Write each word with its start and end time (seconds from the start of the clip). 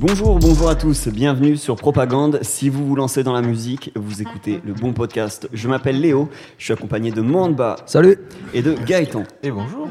Bonjour, 0.00 0.38
bonjour 0.38 0.70
à 0.70 0.76
tous, 0.76 1.08
bienvenue 1.08 1.58
sur 1.58 1.76
Propagande. 1.76 2.38
Si 2.40 2.70
vous 2.70 2.86
vous 2.86 2.96
lancez 2.96 3.22
dans 3.22 3.34
la 3.34 3.42
musique, 3.42 3.92
vous 3.94 4.22
écoutez 4.22 4.62
le 4.64 4.72
bon 4.72 4.94
podcast. 4.94 5.46
Je 5.52 5.68
m'appelle 5.68 6.00
Léo, 6.00 6.30
je 6.56 6.64
suis 6.64 6.72
accompagné 6.72 7.10
de 7.10 7.20
Mandba. 7.20 7.76
Salut 7.84 8.16
Et 8.54 8.62
de 8.62 8.72
Gaëtan. 8.72 9.24
Et 9.42 9.50
bonjour 9.50 9.86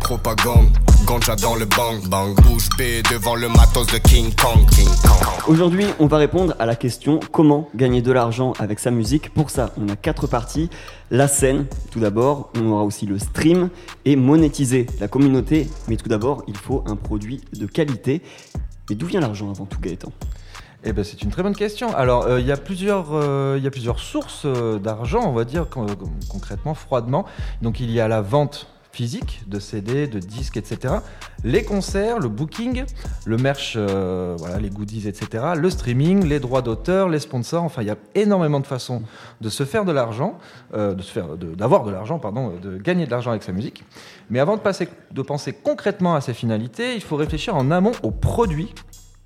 Propagande, 0.00 0.68
ganja 1.06 1.36
dans 1.36 1.54
le 1.54 1.66
bang 1.66 2.00
bang, 2.08 2.34
bouche 2.44 2.70
bée 2.78 3.02
devant 3.12 3.34
le 3.34 3.50
matos 3.50 3.88
de 3.88 3.98
King 3.98 4.32
Kong, 4.34 4.66
King 4.70 4.88
Kong. 5.02 5.28
Aujourd'hui, 5.48 5.84
on 5.98 6.06
va 6.06 6.16
répondre 6.16 6.54
à 6.58 6.64
la 6.64 6.74
question 6.74 7.20
comment 7.30 7.68
gagner 7.76 8.00
de 8.00 8.12
l'argent 8.12 8.54
avec 8.58 8.78
sa 8.78 8.90
musique? 8.90 9.34
Pour 9.34 9.50
ça, 9.50 9.74
on 9.76 9.86
a 9.90 9.96
quatre 9.96 10.28
parties. 10.28 10.70
La 11.10 11.28
scène, 11.28 11.66
tout 11.90 12.00
d'abord, 12.00 12.50
on 12.58 12.70
aura 12.70 12.84
aussi 12.84 13.04
le 13.04 13.18
stream 13.18 13.68
et 14.06 14.16
monétiser 14.16 14.86
la 14.98 15.08
communauté. 15.08 15.68
Mais 15.88 15.96
tout 15.96 16.08
d'abord, 16.08 16.42
il 16.48 16.56
faut 16.56 16.82
un 16.86 16.96
produit 16.96 17.42
de 17.52 17.66
qualité. 17.66 18.22
Mais 18.90 18.96
d'où 18.96 19.06
vient 19.06 19.20
l'argent 19.20 19.48
avant 19.48 19.66
tout, 19.66 19.80
Gaëtan? 19.80 20.12
Eh 20.82 20.92
ben, 20.92 21.04
c'est 21.04 21.22
une 21.22 21.30
très 21.30 21.44
bonne 21.44 21.54
question. 21.54 21.94
Alors, 21.94 22.24
euh, 22.24 22.40
il 22.40 22.46
y, 22.46 22.50
a 22.50 22.56
plusieurs, 22.56 23.12
euh, 23.12 23.54
il 23.56 23.62
y 23.62 23.66
a 23.66 23.70
plusieurs 23.70 24.00
sources 24.00 24.42
euh, 24.46 24.78
d'argent, 24.80 25.20
on 25.24 25.32
va 25.32 25.44
dire 25.44 25.68
con- 25.68 25.86
concrètement, 26.28 26.74
froidement. 26.74 27.24
Donc, 27.62 27.78
il 27.78 27.90
y 27.92 28.00
a 28.00 28.08
la 28.08 28.20
vente 28.20 28.66
physique 28.92 29.42
de 29.46 29.58
CD, 29.58 30.06
de 30.06 30.18
disques, 30.18 30.56
etc. 30.56 30.94
Les 31.44 31.64
concerts, 31.64 32.18
le 32.18 32.28
booking, 32.28 32.84
le 33.24 33.36
merch, 33.36 33.74
euh, 33.76 34.34
voilà, 34.38 34.58
les 34.58 34.70
goodies, 34.70 35.08
etc. 35.08 35.44
Le 35.56 35.70
streaming, 35.70 36.26
les 36.26 36.40
droits 36.40 36.62
d'auteur, 36.62 37.08
les 37.08 37.20
sponsors. 37.20 37.64
Enfin, 37.64 37.82
il 37.82 37.88
y 37.88 37.90
a 37.90 37.96
énormément 38.14 38.60
de 38.60 38.66
façons 38.66 39.02
de 39.40 39.48
se 39.48 39.64
faire 39.64 39.84
de 39.84 39.92
l'argent, 39.92 40.38
euh, 40.74 40.94
de 40.94 41.02
se 41.02 41.12
faire, 41.12 41.36
d'avoir 41.36 41.84
de, 41.84 41.90
l'argent, 41.90 42.18
pardon, 42.18 42.52
de 42.60 42.76
gagner 42.78 43.06
de 43.06 43.10
l'argent 43.10 43.30
avec 43.30 43.42
sa 43.42 43.52
musique. 43.52 43.84
Mais 44.28 44.38
avant 44.38 44.56
de, 44.56 44.62
de 45.12 45.22
penser 45.22 45.52
concrètement 45.52 46.14
à 46.14 46.20
ces 46.20 46.34
finalités, 46.34 46.94
il 46.94 47.02
faut 47.02 47.16
réfléchir 47.16 47.56
en 47.56 47.70
amont 47.70 47.92
aux 48.02 48.10
produits 48.10 48.74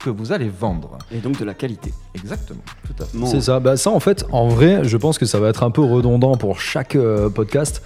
que 0.05 0.11
vous 0.11 0.33
allez 0.33 0.49
vendre. 0.49 0.99
Et 1.11 1.19
donc 1.19 1.39
de 1.39 1.45
la 1.45 1.55
qualité. 1.55 1.93
Exactement, 2.15 2.61
tout 2.87 3.03
à 3.03 3.07
fait. 3.07 3.17
Bon, 3.19 3.27
C'est 3.27 3.41
ça. 3.41 3.59
Bah, 3.61 3.77
ça, 3.77 3.91
en 3.91 4.01
fait, 4.01 4.25
en 4.33 4.49
vrai, 4.49 4.81
je 4.85 4.97
pense 4.97 5.19
que 5.19 5.27
ça 5.27 5.41
va 5.41 5.49
être 5.49 5.63
un 5.63 5.71
peu 5.71 5.83
redondant 5.83 6.37
pour 6.37 6.61
chaque 6.61 6.95
euh, 6.97 7.29
podcast. 7.31 7.83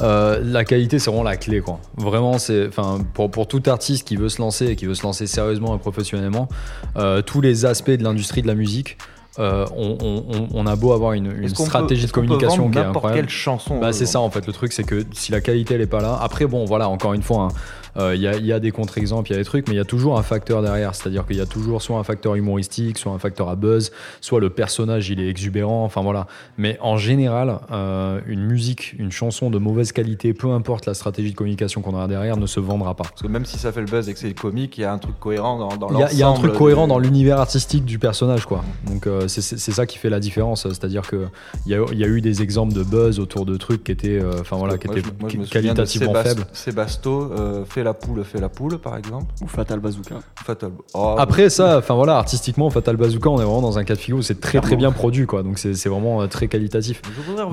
Euh, 0.00 0.40
la 0.42 0.64
qualité, 0.64 0.98
c'est 0.98 1.10
vraiment 1.10 1.22
la 1.24 1.36
clé, 1.36 1.60
quoi. 1.60 1.78
Vraiment, 1.96 2.38
c'est, 2.38 2.66
enfin, 2.68 2.98
pour, 3.14 3.30
pour 3.30 3.46
tout 3.46 3.62
artiste 3.66 4.06
qui 4.06 4.16
veut 4.16 4.28
se 4.30 4.40
lancer 4.40 4.66
et 4.66 4.76
qui 4.76 4.86
veut 4.86 4.94
se 4.94 5.02
lancer 5.02 5.26
sérieusement 5.26 5.76
et 5.76 5.78
professionnellement, 5.78 6.48
euh, 6.96 7.20
tous 7.22 7.40
les 7.40 7.64
aspects 7.66 7.90
de 7.90 8.02
l'industrie 8.02 8.40
de 8.42 8.46
la 8.46 8.54
musique, 8.54 8.96
euh, 9.38 9.64
on, 9.76 9.96
on- 10.02 10.24
on- 10.36 10.48
on 10.54 10.66
a 10.66 10.74
beau 10.74 10.92
avoir 10.92 11.12
une, 11.12 11.30
une 11.40 11.48
stratégie 11.50 12.02
peut- 12.02 12.06
de 12.08 12.12
peut 12.12 12.20
communication 12.36 12.68
qui 12.70 12.78
est 12.78 12.80
incroyable. 12.82 13.20
quelle 13.22 13.30
chanson. 13.30 13.74
on 13.74 13.80
Bah, 13.80 13.92
c'est 13.92 14.06
ça 14.06 14.18
en 14.20 14.28
fait 14.28 14.44
le 14.44 14.52
truc 14.52 14.72
c'est 14.72 14.82
que 14.82 15.04
si 15.12 15.30
la 15.30 15.40
qualité 15.40 15.74
elle 15.74 15.80
est 15.82 15.86
pas 15.86 16.00
là 16.00 16.18
après 16.20 16.46
bon 16.46 16.64
voilà 16.64 16.88
encore 16.88 17.12
une 17.14 17.22
fois 17.22 17.42
hein, 17.42 17.48
euh, 17.96 18.14
il 18.14 18.20
y, 18.20 18.28
a, 18.28 18.36
il 18.36 18.46
y 18.46 18.52
a 18.52 18.60
des 18.60 18.70
contre-exemples 18.70 19.30
il 19.30 19.32
y 19.32 19.36
a 19.36 19.38
des 19.38 19.44
trucs 19.44 19.66
mais 19.68 19.74
il 19.74 19.78
y 19.78 19.80
a 19.80 19.84
toujours 19.84 20.18
un 20.18 20.22
facteur 20.22 20.62
derrière 20.62 20.94
c'est 20.94 21.08
à 21.08 21.10
dire 21.10 21.26
qu'il 21.26 21.36
y 21.36 21.40
a 21.40 21.46
toujours 21.46 21.82
soit 21.82 21.98
un 21.98 22.04
facteur 22.04 22.34
humoristique 22.36 22.98
soit 22.98 23.12
un 23.12 23.18
facteur 23.18 23.48
à 23.48 23.56
buzz 23.56 23.90
soit 24.20 24.40
le 24.40 24.50
personnage 24.50 25.10
il 25.10 25.20
est 25.20 25.28
exubérant 25.28 25.84
enfin 25.84 26.02
voilà 26.02 26.26
mais 26.58 26.78
en 26.80 26.96
général 26.96 27.58
euh, 27.72 28.20
une 28.26 28.42
musique 28.46 28.94
une 28.98 29.10
chanson 29.12 29.50
de 29.50 29.58
mauvaise 29.58 29.92
qualité 29.92 30.34
peu 30.34 30.50
importe 30.50 30.86
la 30.86 30.94
stratégie 30.94 31.30
de 31.32 31.36
communication 31.36 31.80
qu'on 31.82 31.94
aura 31.94 32.06
derrière 32.08 32.36
ne 32.36 32.46
se 32.46 32.60
vendra 32.60 32.94
pas 32.94 33.04
Parce 33.04 33.22
que 33.22 33.26
même 33.28 33.44
si 33.44 33.58
ça 33.58 33.72
fait 33.72 33.80
le 33.80 33.86
buzz 33.86 34.08
et 34.08 34.12
que 34.14 34.18
c'est 34.18 34.32
comique, 34.34 34.78
il 34.78 34.82
y 34.82 34.84
a 34.84 34.92
un 34.92 34.98
truc 34.98 35.18
cohérent 35.18 35.58
dans, 35.58 35.76
dans 35.76 35.88
il 35.90 35.98
y, 35.98 36.02
a, 36.02 36.12
il 36.12 36.18
y 36.18 36.22
a 36.22 36.26
un 36.26 36.30
l'ensemble 36.30 36.48
truc 36.48 36.58
cohérent 36.58 36.84
du- 36.84 36.90
dans 36.90 36.98
l'univers 36.98 37.38
artistique 37.40 37.84
du 37.84 37.98
personnage, 37.98 38.46
quoi. 38.46 38.62
Donc 38.86 39.06
euh, 39.06 39.26
c'est- 39.28 39.40
ça 39.58 39.86
qui 39.86 39.98
fait 39.98 40.10
la 40.10 40.20
différence. 40.20 40.62
C'est-à-dire 40.68 41.02
que 41.08 41.26
il 41.66 41.72
y 41.72 41.96
y 41.98 42.04
a 42.04 42.06
eu 42.06 42.20
des 42.20 42.42
exemples 42.42 42.72
de 42.74 42.82
buzz 42.82 43.18
autour 43.18 43.44
de 43.46 43.56
trucs 43.56 43.84
qui 43.84 43.92
étaient, 43.92 44.20
euh, 44.20 44.40
enfin 44.40 44.56
voilà, 44.56 44.78
qui 44.78 44.86
Moi, 44.86 44.96
étaient 44.98 45.08
je- 45.08 45.20
moi, 45.36 45.44
je 45.46 45.50
qualitativement 45.50 46.14
faibles. 46.14 46.44
Sébasto, 46.52 47.32
euh, 47.32 47.64
fait 47.80 47.84
la 47.84 47.94
poule, 47.94 48.24
fait 48.24 48.40
la 48.40 48.48
poule, 48.50 48.78
par 48.78 48.96
exemple. 48.98 49.26
ou 49.42 49.46
Fatal 49.46 49.80
Bazooka. 49.80 50.16
Fatal. 50.44 50.70
Oh, 50.92 51.16
Après 51.18 51.48
ça, 51.48 51.78
enfin 51.78 51.94
voilà, 51.94 52.16
artistiquement, 52.18 52.68
Fatal 52.68 52.96
Bazooka, 52.96 53.30
on 53.30 53.36
est 53.40 53.44
vraiment 53.44 53.62
dans 53.62 53.78
un 53.78 53.84
cas 53.84 53.94
de 53.94 53.98
figure 53.98 54.18
où 54.18 54.22
c'est 54.22 54.38
très 54.40 54.60
très 54.60 54.76
bien 54.76 54.92
produit, 54.92 55.24
quoi. 55.26 55.42
Donc 55.42 55.58
c'est 55.58 55.72
c'est 55.74 55.88
vraiment 55.88 56.20
euh, 56.20 56.26
très 56.26 56.46
qualitatif. 56.48 57.00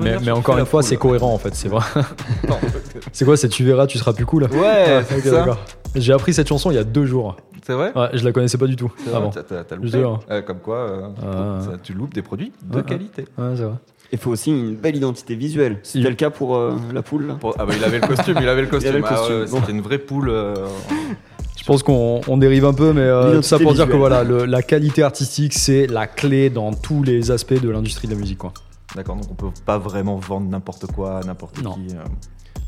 Mais, 0.00 0.30
encore 0.30 0.58
une 0.58 0.66
fois, 0.66 0.82
c'est 0.82 0.96
cohérent 0.98 1.32
en 1.32 1.38
fait. 1.38 1.54
C'est 1.54 1.68
vrai. 1.68 1.84
C'est 3.12 3.24
quoi 3.24 3.36
C'est 3.36 3.48
tu 3.48 3.64
verras, 3.64 3.86
tu 3.86 3.96
seras 3.98 4.12
plus 4.12 4.26
cool. 4.26 4.44
Ouais, 4.44 4.98
Ok, 4.98 5.04
c'est 5.08 5.20
ça. 5.22 5.30
d'accord. 5.30 5.58
J'ai 5.94 6.12
appris 6.12 6.34
cette 6.34 6.48
chanson 6.48 6.70
il 6.70 6.74
y 6.74 6.78
a 6.78 6.84
deux 6.84 7.06
jours. 7.06 7.36
C'est 7.66 7.72
vrai? 7.74 7.92
Ouais, 7.96 8.08
je 8.14 8.24
la 8.24 8.32
connaissais 8.32 8.58
pas 8.58 8.66
du 8.66 8.76
tout 8.76 8.90
vrai, 9.06 9.14
avant. 9.16 9.30
loupé. 9.80 10.04
Euh, 10.30 10.42
comme 10.42 10.58
quoi, 10.58 10.76
euh, 10.76 11.08
Ah. 11.22 11.58
ça- 11.62 11.76
tu 11.82 11.92
loupes 11.94 12.14
des 12.14 12.22
produits 12.22 12.52
de 12.64 12.78
Ah. 12.78 12.82
qualité. 12.82 13.22
Ouais, 13.38 13.52
c'est 13.56 13.62
vrai. 13.64 13.74
Il 14.12 14.18
faut 14.18 14.30
aussi 14.30 14.50
une 14.50 14.74
belle 14.74 14.96
identité 14.96 15.34
visuelle. 15.34 15.78
C'était 15.82 16.08
le 16.08 16.14
cas 16.14 16.30
pour 16.30 16.56
euh, 16.56 16.76
la 16.94 17.02
poule. 17.02 17.26
là 17.26 17.38
Ah 17.58 17.66
bah 17.66 17.74
il 17.76 17.84
avait 17.84 17.98
le 18.00 18.06
costume, 18.06 18.38
il 18.40 18.48
avait 18.48 18.62
le 18.62 18.68
costume. 18.68 19.02
Ah 19.04 19.14
costume. 19.14 19.46
C'était 19.60 19.72
une 19.72 19.82
vraie 19.82 19.98
poule. 19.98 20.30
euh, 20.30 20.66
Je 21.58 21.64
pense 21.64 21.82
qu'on 21.82 22.22
on 22.26 22.36
dérive 22.38 22.64
un 22.64 22.72
peu, 22.72 22.92
mais 22.94 23.02
euh, 23.02 23.42
ça 23.42 23.58
pour 23.58 23.74
dire 23.74 23.86
que 23.86 23.96
voilà, 23.96 24.24
le- 24.24 24.46
la 24.46 24.62
qualité 24.62 25.02
artistique, 25.02 25.52
c'est 25.52 25.86
la 25.86 26.06
clé 26.06 26.48
dans 26.48 26.72
tous 26.72 27.02
les 27.02 27.30
aspects 27.30 27.60
de 27.60 27.68
l'industrie 27.68 28.08
de 28.08 28.14
la 28.14 28.18
musique. 28.18 28.38
Quoi. 28.38 28.54
D'accord, 28.96 29.16
donc 29.16 29.26
on 29.30 29.34
peut 29.34 29.50
pas 29.66 29.76
vraiment 29.76 30.16
vendre 30.16 30.48
n'importe 30.48 30.86
quoi 30.86 31.18
à 31.18 31.22
n'importe 31.24 31.56
qui. 31.56 31.64
euh, 31.94 31.98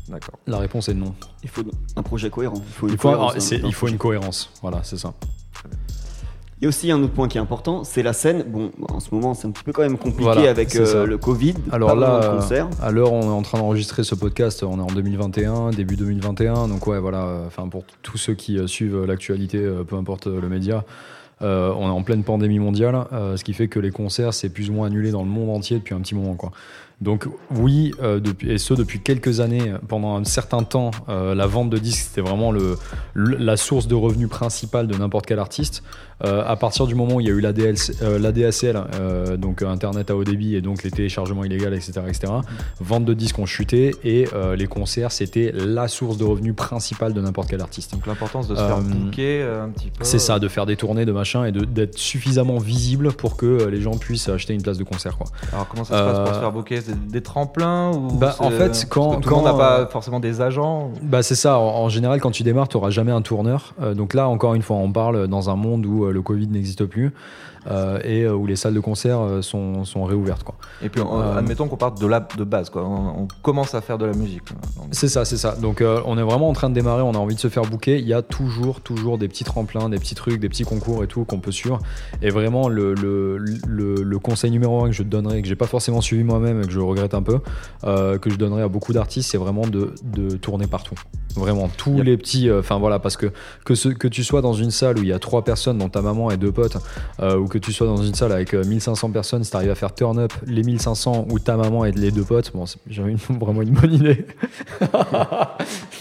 D'accord. 0.09 0.37
La 0.45 0.57
réponse 0.59 0.89
est 0.89 0.93
non. 0.93 1.15
Il 1.41 1.49
faut 1.49 1.63
un 1.95 2.03
projet 2.03 2.29
cohérent. 2.29 2.55
Il 2.67 2.73
faut 2.73 2.87
une, 2.87 2.93
Il 2.93 2.97
faut, 2.99 3.07
cohérence, 3.09 3.51
hein, 3.53 3.57
il 3.63 3.73
faut 3.73 3.87
une 3.87 3.97
cohérence. 3.97 4.51
Voilà, 4.61 4.81
c'est 4.83 4.97
ça. 4.97 5.13
Il 6.61 6.65
y 6.65 6.67
a 6.67 6.69
aussi 6.69 6.91
un 6.91 7.01
autre 7.01 7.13
point 7.13 7.27
qui 7.27 7.39
est 7.39 7.41
important, 7.41 7.83
c'est 7.83 8.03
la 8.03 8.13
scène. 8.13 8.43
Bon, 8.47 8.71
en 8.87 8.99
ce 8.99 9.13
moment, 9.15 9.33
c'est 9.33 9.47
un 9.47 9.51
petit 9.51 9.63
peu 9.63 9.71
quand 9.71 9.81
même 9.81 9.97
compliqué 9.97 10.21
Voilà, 10.21 10.47
avec 10.47 10.75
euh, 10.75 11.07
le 11.07 11.17
Covid. 11.17 11.55
Alors 11.71 11.95
là, 11.95 12.37
à 12.79 12.91
l'heure 12.91 13.13
où 13.13 13.15
on 13.15 13.23
est 13.23 13.25
en 13.25 13.41
train 13.41 13.57
d'enregistrer 13.57 14.03
ce 14.03 14.13
podcast, 14.13 14.61
on 14.61 14.77
est 14.77 14.83
en 14.83 14.93
2021, 14.93 15.71
début 15.71 15.95
2021. 15.95 16.67
Donc 16.67 16.85
ouais, 16.85 16.99
voilà. 16.99 17.41
Enfin, 17.47 17.67
pour 17.67 17.83
tous 18.03 18.17
ceux 18.17 18.35
qui 18.35 18.59
euh, 18.59 18.67
suivent 18.67 19.05
l'actualité, 19.05 19.57
euh, 19.57 19.83
peu 19.83 19.95
importe 19.95 20.27
le 20.27 20.47
média, 20.49 20.85
euh, 21.41 21.73
on 21.75 21.87
est 21.87 21.91
en 21.91 22.03
pleine 22.03 22.23
pandémie 22.23 22.59
mondiale, 22.59 22.95
euh, 23.13 23.35
ce 23.35 23.43
qui 23.43 23.53
fait 23.53 23.67
que 23.67 23.79
les 23.79 23.89
concerts 23.89 24.33
c'est 24.33 24.49
plus 24.49 24.69
ou 24.69 24.73
moins 24.73 24.87
annulé 24.87 25.11
dans 25.11 25.23
le 25.23 25.29
monde 25.29 25.49
entier 25.49 25.77
depuis 25.77 25.95
un 25.95 26.01
petit 26.01 26.15
moment, 26.15 26.35
quoi. 26.35 26.51
Donc 27.01 27.27
oui, 27.55 27.91
euh, 28.01 28.19
depuis, 28.19 28.51
et 28.51 28.57
ce 28.59 28.73
depuis 28.75 28.99
quelques 28.99 29.39
années, 29.39 29.73
pendant 29.87 30.15
un 30.17 30.23
certain 30.23 30.61
temps, 30.63 30.91
euh, 31.09 31.33
la 31.33 31.47
vente 31.47 31.69
de 31.71 31.77
disques 31.79 32.05
c'était 32.09 32.21
vraiment 32.21 32.51
le, 32.51 32.77
le- 33.13 33.37
la 33.37 33.57
source 33.57 33.87
de 33.87 33.95
revenus 33.95 34.29
principale 34.29 34.87
de 34.87 34.95
n'importe 34.95 35.25
quel 35.25 35.39
artiste. 35.39 35.83
Euh, 36.23 36.43
à 36.45 36.55
partir 36.55 36.85
du 36.85 36.93
moment 36.93 37.15
où 37.15 37.19
il 37.21 37.25
y 37.25 37.31
a 37.31 37.33
eu 37.33 37.39
l'ADSL, 37.41 38.79
euh, 38.93 39.37
donc 39.37 39.63
Internet 39.63 40.11
à 40.11 40.15
haut 40.15 40.23
débit 40.23 40.55
et 40.55 40.61
donc 40.61 40.83
les 40.83 40.91
téléchargements 40.91 41.43
illégaux, 41.43 41.65
etc., 41.71 41.93
etc., 42.07 42.31
vente 42.79 43.05
de 43.05 43.13
disques 43.15 43.39
ont 43.39 43.47
chuté 43.47 43.95
et 44.03 44.27
les 44.55 44.67
concerts 44.67 45.11
c'était 45.11 45.51
la 45.53 45.87
source 45.87 46.17
de 46.17 46.23
revenus 46.23 46.55
principale 46.55 47.13
de 47.13 47.21
n'importe 47.21 47.49
quel 47.49 47.61
artiste. 47.61 47.93
Donc 47.93 48.05
l'importance 48.05 48.47
de 48.47 48.55
se 48.55 48.61
faire 48.61 48.77
euh, 48.77 49.65
un 49.65 49.69
petit 49.69 49.89
peu. 49.89 50.03
C'est 50.03 50.19
ça, 50.19 50.37
de 50.39 50.47
faire 50.47 50.65
des 50.67 50.75
tournées, 50.75 51.05
de 51.05 51.11
machin 51.11 51.45
et 51.45 51.51
d'être 51.51 51.97
suffisamment 51.97 52.59
visible 52.59 53.11
pour 53.13 53.35
que 53.35 53.65
les 53.65 53.81
gens 53.81 53.97
puissent 53.97 54.29
acheter 54.29 54.53
une 54.53 54.61
place 54.61 54.77
de 54.77 54.83
concert. 54.83 55.17
Quoi. 55.17 55.27
Alors 55.51 55.67
comment 55.67 55.83
ça 55.83 55.97
se 55.97 56.03
passe 56.03 56.19
pour 56.19 56.35
se 56.35 56.39
faire 56.39 56.51
booker 56.51 56.79
C'est 56.91 57.07
des 57.07 57.21
tremplins 57.21 57.91
ou 57.91 58.07
Bah, 58.17 58.35
en 58.39 58.49
fait, 58.49 58.85
quand- 58.89 59.19
tout 59.21 59.29
quand, 59.29 59.41
n'a 59.43 59.53
pas 59.53 59.79
euh, 59.79 59.87
forcément 59.87 60.19
des 60.19 60.41
agents. 60.41 60.91
Bah 61.01 61.23
c'est 61.23 61.35
ça, 61.35 61.57
en, 61.59 61.63
en 61.83 61.89
général 61.89 62.19
quand 62.21 62.31
tu 62.31 62.43
démarres 62.43 62.67
tu 62.67 62.77
n'auras 62.77 62.89
jamais 62.89 63.11
un 63.11 63.21
tourneur. 63.21 63.73
Euh, 63.81 63.93
donc 63.93 64.13
là 64.13 64.27
encore 64.27 64.53
une 64.55 64.61
fois 64.61 64.75
on 64.77 64.91
parle 64.91 65.27
dans 65.27 65.49
un 65.49 65.55
monde 65.55 65.85
où 65.85 66.05
euh, 66.05 66.11
le 66.11 66.21
Covid 66.21 66.47
n'existe 66.47 66.85
plus 66.85 67.11
euh, 67.69 67.99
et 68.03 68.23
euh, 68.23 68.33
où 68.33 68.47
les 68.47 68.55
salles 68.55 68.73
de 68.73 68.79
concert 68.79 69.19
euh, 69.19 69.41
sont, 69.43 69.85
sont 69.85 70.03
réouvertes. 70.03 70.43
Quoi. 70.43 70.55
Et 70.83 70.89
puis 70.89 71.01
on- 71.01 71.19
admettons 71.21 71.67
qu'on 71.67 71.77
parte 71.77 72.01
de 72.01 72.07
la 72.07 72.19
de 72.37 72.43
base 72.43 72.69
quoi. 72.69 72.83
On, 72.83 73.21
on 73.23 73.27
commence 73.43 73.75
à 73.75 73.81
faire 73.81 73.97
de 73.97 74.05
la 74.05 74.13
musique. 74.13 74.43
C'est 74.91 75.07
ça, 75.07 75.25
c'est 75.25 75.37
ça. 75.37 75.55
Donc 75.61 75.83
on 76.05 76.17
est 76.17 76.23
vraiment 76.23 76.49
en 76.49 76.53
train 76.53 76.69
de 76.69 76.73
démarrer, 76.75 77.01
on 77.03 77.11
a 77.13 77.17
envie 77.17 77.35
de 77.35 77.39
se 77.39 77.49
faire 77.49 77.63
booker. 77.63 77.99
Il 77.99 78.07
y 78.07 78.13
a 78.13 78.21
toujours, 78.23 78.81
toujours 78.81 79.17
des 79.17 79.27
petits 79.27 79.43
tremplins, 79.43 79.89
des 79.89 79.97
petits 79.99 80.15
trucs, 80.15 80.39
des 80.39 80.49
petits 80.49 80.63
concours 80.63 81.03
et 81.03 81.07
tout 81.07 81.23
qu'on 81.23 81.39
peut 81.39 81.51
suivre. 81.51 81.79
Et 82.23 82.29
vraiment 82.29 82.67
le, 82.67 82.93
le, 82.95 83.37
le, 83.37 83.95
le 84.03 84.19
conseil 84.19 84.49
numéro 84.51 84.83
un 84.83 84.87
que 84.87 84.93
je 84.93 85.03
te 85.03 85.07
donnerais, 85.07 85.41
que 85.41 85.47
j'ai 85.47 85.55
pas 85.55 85.67
forcément 85.67 86.01
suivi 86.01 86.23
moi-même 86.23 86.61
et 86.61 86.65
que 86.65 86.71
je 86.71 86.79
regrette 86.81 87.13
un 87.13 87.21
peu, 87.21 87.39
euh, 87.85 88.17
que 88.17 88.29
je 88.29 88.35
donnerais 88.35 88.63
à 88.63 88.67
beaucoup 88.67 88.93
d'artistes, 88.93 89.29
c'est 89.31 89.37
vraiment 89.37 89.67
de, 89.67 89.93
de 90.03 90.35
tourner 90.37 90.67
partout. 90.67 90.95
Vraiment 91.35 91.69
tous 91.69 91.95
Yep. 91.95 92.05
les 92.05 92.17
petits, 92.17 92.49
euh, 92.49 92.59
enfin 92.59 92.77
voilà, 92.77 92.99
parce 92.99 93.15
que 93.15 93.31
que, 93.63 93.73
ce, 93.73 93.87
que 93.89 94.07
tu 94.09 94.23
sois 94.23 94.41
dans 94.41 94.51
une 94.53 94.69
salle 94.71 94.97
où 94.99 95.01
il 95.01 95.07
y 95.07 95.13
a 95.13 95.19
trois 95.19 95.43
personnes, 95.45 95.77
dont 95.77 95.87
ta 95.87 96.01
maman 96.01 96.29
et 96.29 96.35
deux 96.37 96.51
potes, 96.51 96.77
euh, 97.21 97.37
ou 97.37 97.47
que 97.47 97.57
tu 97.57 97.71
sois 97.71 97.87
dans 97.87 97.95
une 97.97 98.13
salle 98.13 98.33
avec 98.33 98.53
euh, 98.53 98.63
1500 98.65 99.11
personnes, 99.11 99.43
si 99.45 99.51
tu 99.51 99.55
arrives 99.55 99.69
à 99.71 99.75
faire 99.75 99.95
turn 99.95 100.19
up 100.19 100.33
les 100.45 100.63
1500 100.63 101.27
ou 101.29 101.39
ta 101.39 101.55
maman 101.55 101.85
et 101.85 101.91
les 101.93 102.11
deux 102.11 102.23
potes, 102.25 102.51
bon, 102.53 102.65
c'est- 102.65 102.79
j'ai 102.87 103.01
une- 103.03 103.15
vraiment 103.39 103.61
une 103.61 103.69
bonne 103.71 103.93
idée. 103.93 104.25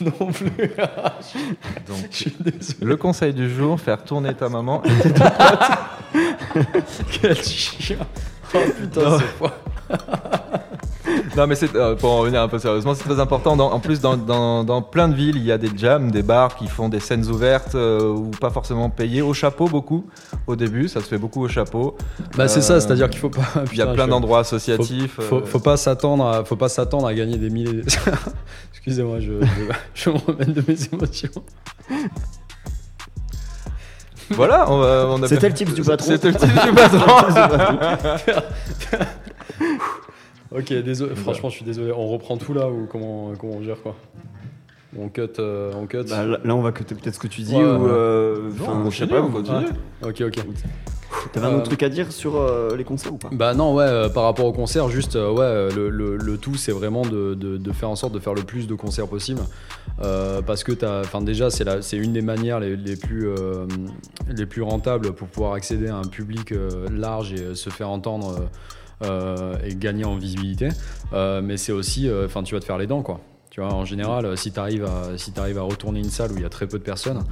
non 0.01 0.33
plus. 0.33 0.51
donc, 1.87 1.99
Je 2.11 2.17
suis 2.17 2.35
désolé. 2.41 2.79
le 2.83 2.97
conseil 2.97 3.33
du 3.33 3.49
jour 3.49 3.79
faire 3.81 4.03
tourner 4.03 4.35
ta 4.35 4.49
maman. 4.49 4.83
Quel 7.23 7.37
chien. 7.37 7.99
Oh 8.55 8.59
putain, 8.81 9.19
c'est 9.19 9.25
fort. 9.39 9.53
non 11.37 11.47
mais 11.47 11.55
c'est 11.55 11.75
euh, 11.77 11.95
pour 11.95 12.11
en 12.13 12.19
revenir 12.21 12.41
un 12.43 12.49
peu 12.49 12.59
sérieusement, 12.59 12.95
c'est 12.95 13.05
très 13.05 13.21
important. 13.21 13.57
Dans- 13.57 13.71
en 13.73 13.81
plus, 13.81 14.01
dans, 14.01 14.17
dans, 14.17 14.65
dans 14.65 14.83
plein 14.83 15.09
de 15.09 15.15
villes, 15.15 15.37
il 15.37 15.45
y 15.45 15.53
a 15.53 15.59
des 15.59 15.71
jams, 15.77 16.11
des 16.11 16.23
bars 16.23 16.55
qui 16.57 16.67
font 16.67 16.89
des 16.89 17.01
scènes 17.01 17.27
ouvertes 17.27 17.75
euh, 17.75 18.09
ou 18.13 18.31
pas 18.31 18.51
forcément 18.51 18.91
payées 18.91 19.23
au 19.23 19.33
chapeau 19.35 19.67
beaucoup. 19.67 20.07
Au 20.47 20.57
début, 20.57 20.89
ça 20.89 21.01
se 21.01 21.07
fait 21.07 21.19
beaucoup 21.19 21.43
au 21.45 21.49
chapeau. 21.49 21.97
Bah 22.37 22.49
c'est 22.49 22.59
Euh, 22.59 22.63
ça, 22.63 22.81
c'est-à-dire 22.81 23.09
qu'il 23.11 23.21
faut 23.21 23.31
pas. 23.31 23.43
Il 23.73 23.79
y 23.79 23.83
a 23.83 23.87
plein 23.89 24.09
d'endroits 24.09 24.41
associatifs. 24.41 25.21
Faut, 25.21 25.37
euh, 25.37 25.45
faut 25.45 25.61
pas 25.61 25.77
s'attendre 25.77 26.27
à, 26.27 26.45
faut 26.45 26.57
pas 26.57 26.69
s'attendre 26.69 27.07
à 27.07 27.15
gagner 27.15 27.37
des 27.37 27.51
milliers. 27.51 27.83
Excusez-moi, 28.73 29.21
je, 29.21 29.33
je, 29.43 30.03
je 30.05 30.11
me 30.11 30.17
remets 30.17 30.47
de 30.47 30.63
mes 30.67 30.77
émotions. 30.93 31.31
Voilà, 34.31 34.71
on, 34.71 34.75
on 34.81 35.23
a 35.25 35.29
C'était 35.29 35.49
le 35.49 35.55
tips 35.55 35.75
du 35.75 35.83
patron. 35.83 36.07
C'était 36.09 36.29
le 36.29 36.35
tips 36.37 36.65
du 36.65 36.73
patron. 36.73 37.01
Ok, 40.53 40.73
désolé. 40.73 41.15
Franchement, 41.15 41.49
je 41.49 41.57
suis 41.57 41.65
désolé. 41.65 41.93
On 41.93 42.09
reprend 42.09 42.37
tout 42.37 42.53
là 42.55 42.69
ou 42.69 42.87
comment, 42.91 43.33
comment 43.39 43.55
on 43.59 43.63
gère 43.63 43.81
quoi 43.83 43.95
On 44.99 45.09
cut, 45.09 45.23
euh, 45.39 45.73
on 45.77 45.87
cut. 45.87 45.99
Bah, 46.09 46.25
là, 46.25 46.39
on 46.57 46.61
va 46.63 46.73
cuter 46.73 46.95
peut-être 46.97 47.15
ce 47.15 47.21
que 47.21 47.29
tu 47.29 47.43
dis 47.43 47.55
Ouais, 47.55 47.63
ou. 47.63 47.85
ouais. 47.85 47.91
euh, 47.93 48.51
Non, 48.59 48.71
on 48.87 48.91
je 48.91 48.97
sais 48.99 49.07
continue, 49.07 49.21
pas. 49.21 49.27
on 49.27 49.31
continue. 49.31 49.67
Ok, 50.03 50.21
ok. 50.27 50.45
T'avais 51.33 51.47
un 51.47 51.51
Euh, 51.51 51.57
autre 51.59 51.65
truc 51.67 51.83
à 51.83 51.89
dire 51.89 52.11
sur 52.11 52.37
euh, 52.41 52.75
les 52.77 52.83
concerts 52.83 53.13
ou 53.13 53.17
pas? 53.19 53.29
Bah 53.31 53.53
non, 53.55 53.75
ouais, 53.75 53.85
euh, 53.85 54.09
par 54.09 54.25
rapport 54.25 54.47
au 54.47 54.53
concert, 54.53 54.89
juste, 54.89 55.17
euh, 55.17 55.31
ouais, 55.31 55.43
euh, 55.43 55.71
le, 55.71 55.91
le- 55.91 56.17
le 56.17 56.39
tout, 56.39 56.55
c'est 56.55 56.73
vraiment 56.73 57.03
de, 57.03 57.35
de- 57.35 57.57
de 57.59 57.73
faire 57.73 57.91
en 57.91 57.95
sorte 57.97 58.15
de 58.15 58.19
faire 58.19 58.33
le 58.35 58.43
plus 58.43 58.67
de 58.67 58.75
concerts 58.75 59.07
possible. 59.07 59.43
Euh, 60.03 60.41
parce 60.41 60.65
que 60.65 60.73
t'as, 60.73 61.01
enfin 61.01 61.21
déjà, 61.21 61.51
c'est, 61.51 61.63
la- 61.65 61.83
c'est 61.83 61.99
une 61.99 62.13
des 62.15 62.23
manières 62.23 62.59
les, 62.59 62.75
les 62.75 62.97
plus, 62.97 63.29
euh, 63.29 63.67
les 64.35 64.47
plus 64.47 64.63
rentables 64.63 65.13
pour 65.13 65.29
pouvoir 65.29 65.53
accéder 65.53 65.89
à 65.89 65.97
un 65.97 66.05
public 66.09 66.53
euh, 66.53 66.89
large 66.91 67.35
et 67.35 67.41
euh, 67.41 67.55
se 67.55 67.69
faire 67.71 67.91
entendre 67.91 68.31
euh, 68.31 68.41
euh, 68.41 68.47
et 69.03 69.75
gagner 69.75 70.05
en 70.05 70.17
visibilité. 70.17 70.69
Euh, 71.13 71.41
mais 71.43 71.57
c'est 71.57 71.73
aussi, 71.73 72.09
euh, 72.09 72.27
enfin, 72.27 72.43
tu 72.43 72.55
vas 72.55 72.61
te 72.61 72.65
faire 72.67 72.79
les 72.79 72.87
dents, 72.87 73.03
quoi. 73.03 73.21
Tu 73.51 73.61
vois, 73.61 73.73
en 73.75 73.85
général, 73.85 74.27
euh, 74.27 74.37
si 74.37 74.53
tu 74.53 74.61
arrives 74.61 74.85
à, 74.85 75.19
si 75.19 75.33
t'arrives 75.33 75.59
à 75.59 75.63
retourner 75.63 75.99
une 75.99 76.11
salle 76.11 76.31
où 76.31 76.37
il 76.37 76.43
y 76.43 76.47
a 76.47 76.49
très 76.49 76.69
peu 76.69 76.79
de 76.79 76.85
personnes, 76.85 77.25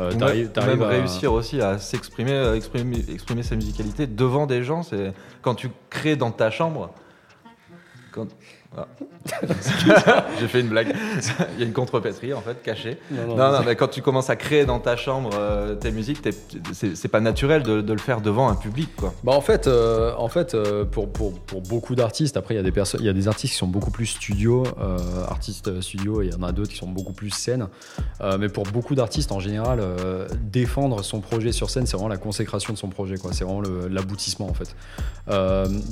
euh, 0.00 0.12
t'arrives 0.12 0.50
même 0.78 0.82
à- 0.82 0.88
réussir 0.88 1.32
aussi 1.32 1.60
à 1.60 1.78
s'exprimer, 1.78 2.30
euh, 2.30 2.54
exprimer, 2.54 3.04
exprimer 3.08 3.42
sa 3.42 3.56
musicalité 3.56 4.06
devant 4.06 4.46
des 4.46 4.62
gens, 4.62 4.84
c'est 4.84 5.12
quand 5.42 5.56
tu 5.56 5.70
crées 5.90 6.14
dans 6.14 6.30
ta 6.30 6.52
chambre. 6.52 6.90
Quand... 8.12 8.28
Ah. 8.76 8.86
J'ai 10.40 10.48
fait 10.48 10.60
une 10.60 10.68
blague. 10.68 10.94
Il 11.54 11.60
y 11.60 11.62
a 11.62 11.66
une 11.66 11.72
contrepétrie 11.72 12.34
en 12.34 12.40
fait 12.40 12.60
cachée. 12.62 12.98
Non, 13.10 13.26
non, 13.28 13.36
Non, 13.36 13.52
non, 13.52 13.58
mais 13.64 13.76
quand 13.76 13.88
tu 13.88 14.02
commences 14.02 14.30
à 14.30 14.36
créer 14.36 14.64
dans 14.66 14.80
ta 14.80 14.96
chambre 14.96 15.30
euh, 15.34 15.74
tes 15.74 15.90
musiques, 15.90 16.18
c'est 16.72 17.08
pas 17.08 17.20
naturel 17.20 17.62
de, 17.62 17.80
de 17.80 17.92
le 17.92 17.98
faire 17.98 18.20
devant 18.20 18.48
un 18.48 18.54
public 18.54 18.90
quoi. 18.96 19.14
Bah 19.24 19.32
en 19.32 19.40
fait, 19.40 19.66
euh, 19.66 20.12
en 20.18 20.28
fait 20.28 20.54
euh, 20.54 20.84
pour, 20.84 21.08
pour, 21.12 21.38
pour 21.40 21.62
beaucoup 21.62 21.94
d'artistes, 21.94 22.36
après 22.36 22.54
il 22.54 22.56
y, 22.58 22.60
a 22.60 22.62
des 22.64 22.72
personnes- 22.72 23.00
il 23.00 23.06
y 23.06 23.08
a 23.08 23.12
des 23.12 23.28
artistes 23.28 23.52
qui 23.54 23.58
sont 23.58 23.66
beaucoup 23.68 23.90
plus 23.90 24.06
studio, 24.06 24.64
euh, 24.80 24.98
artistes 25.28 25.80
studio, 25.80 26.20
et 26.22 26.26
il 26.26 26.32
y 26.32 26.36
en 26.36 26.42
a 26.42 26.52
d'autres 26.52 26.70
qui 26.70 26.76
sont 26.76 26.88
beaucoup 26.88 27.12
plus 27.12 27.30
scène. 27.30 27.68
Mais 28.38 28.48
pour 28.48 28.64
beaucoup 28.64 28.94
d'artistes 28.94 29.32
en 29.32 29.40
général, 29.40 29.80
défendre 30.40 31.02
son 31.04 31.20
projet 31.20 31.52
sur 31.52 31.70
scène, 31.70 31.86
c'est 31.86 31.96
vraiment 31.96 32.08
la 32.08 32.16
consécration 32.16 32.72
de 32.72 32.78
son 32.78 32.88
projet. 32.88 33.16
quoi. 33.16 33.32
C'est 33.32 33.44
vraiment 33.44 33.62
l'aboutissement 33.90 34.48
en 34.48 34.54
fait. 34.54 34.74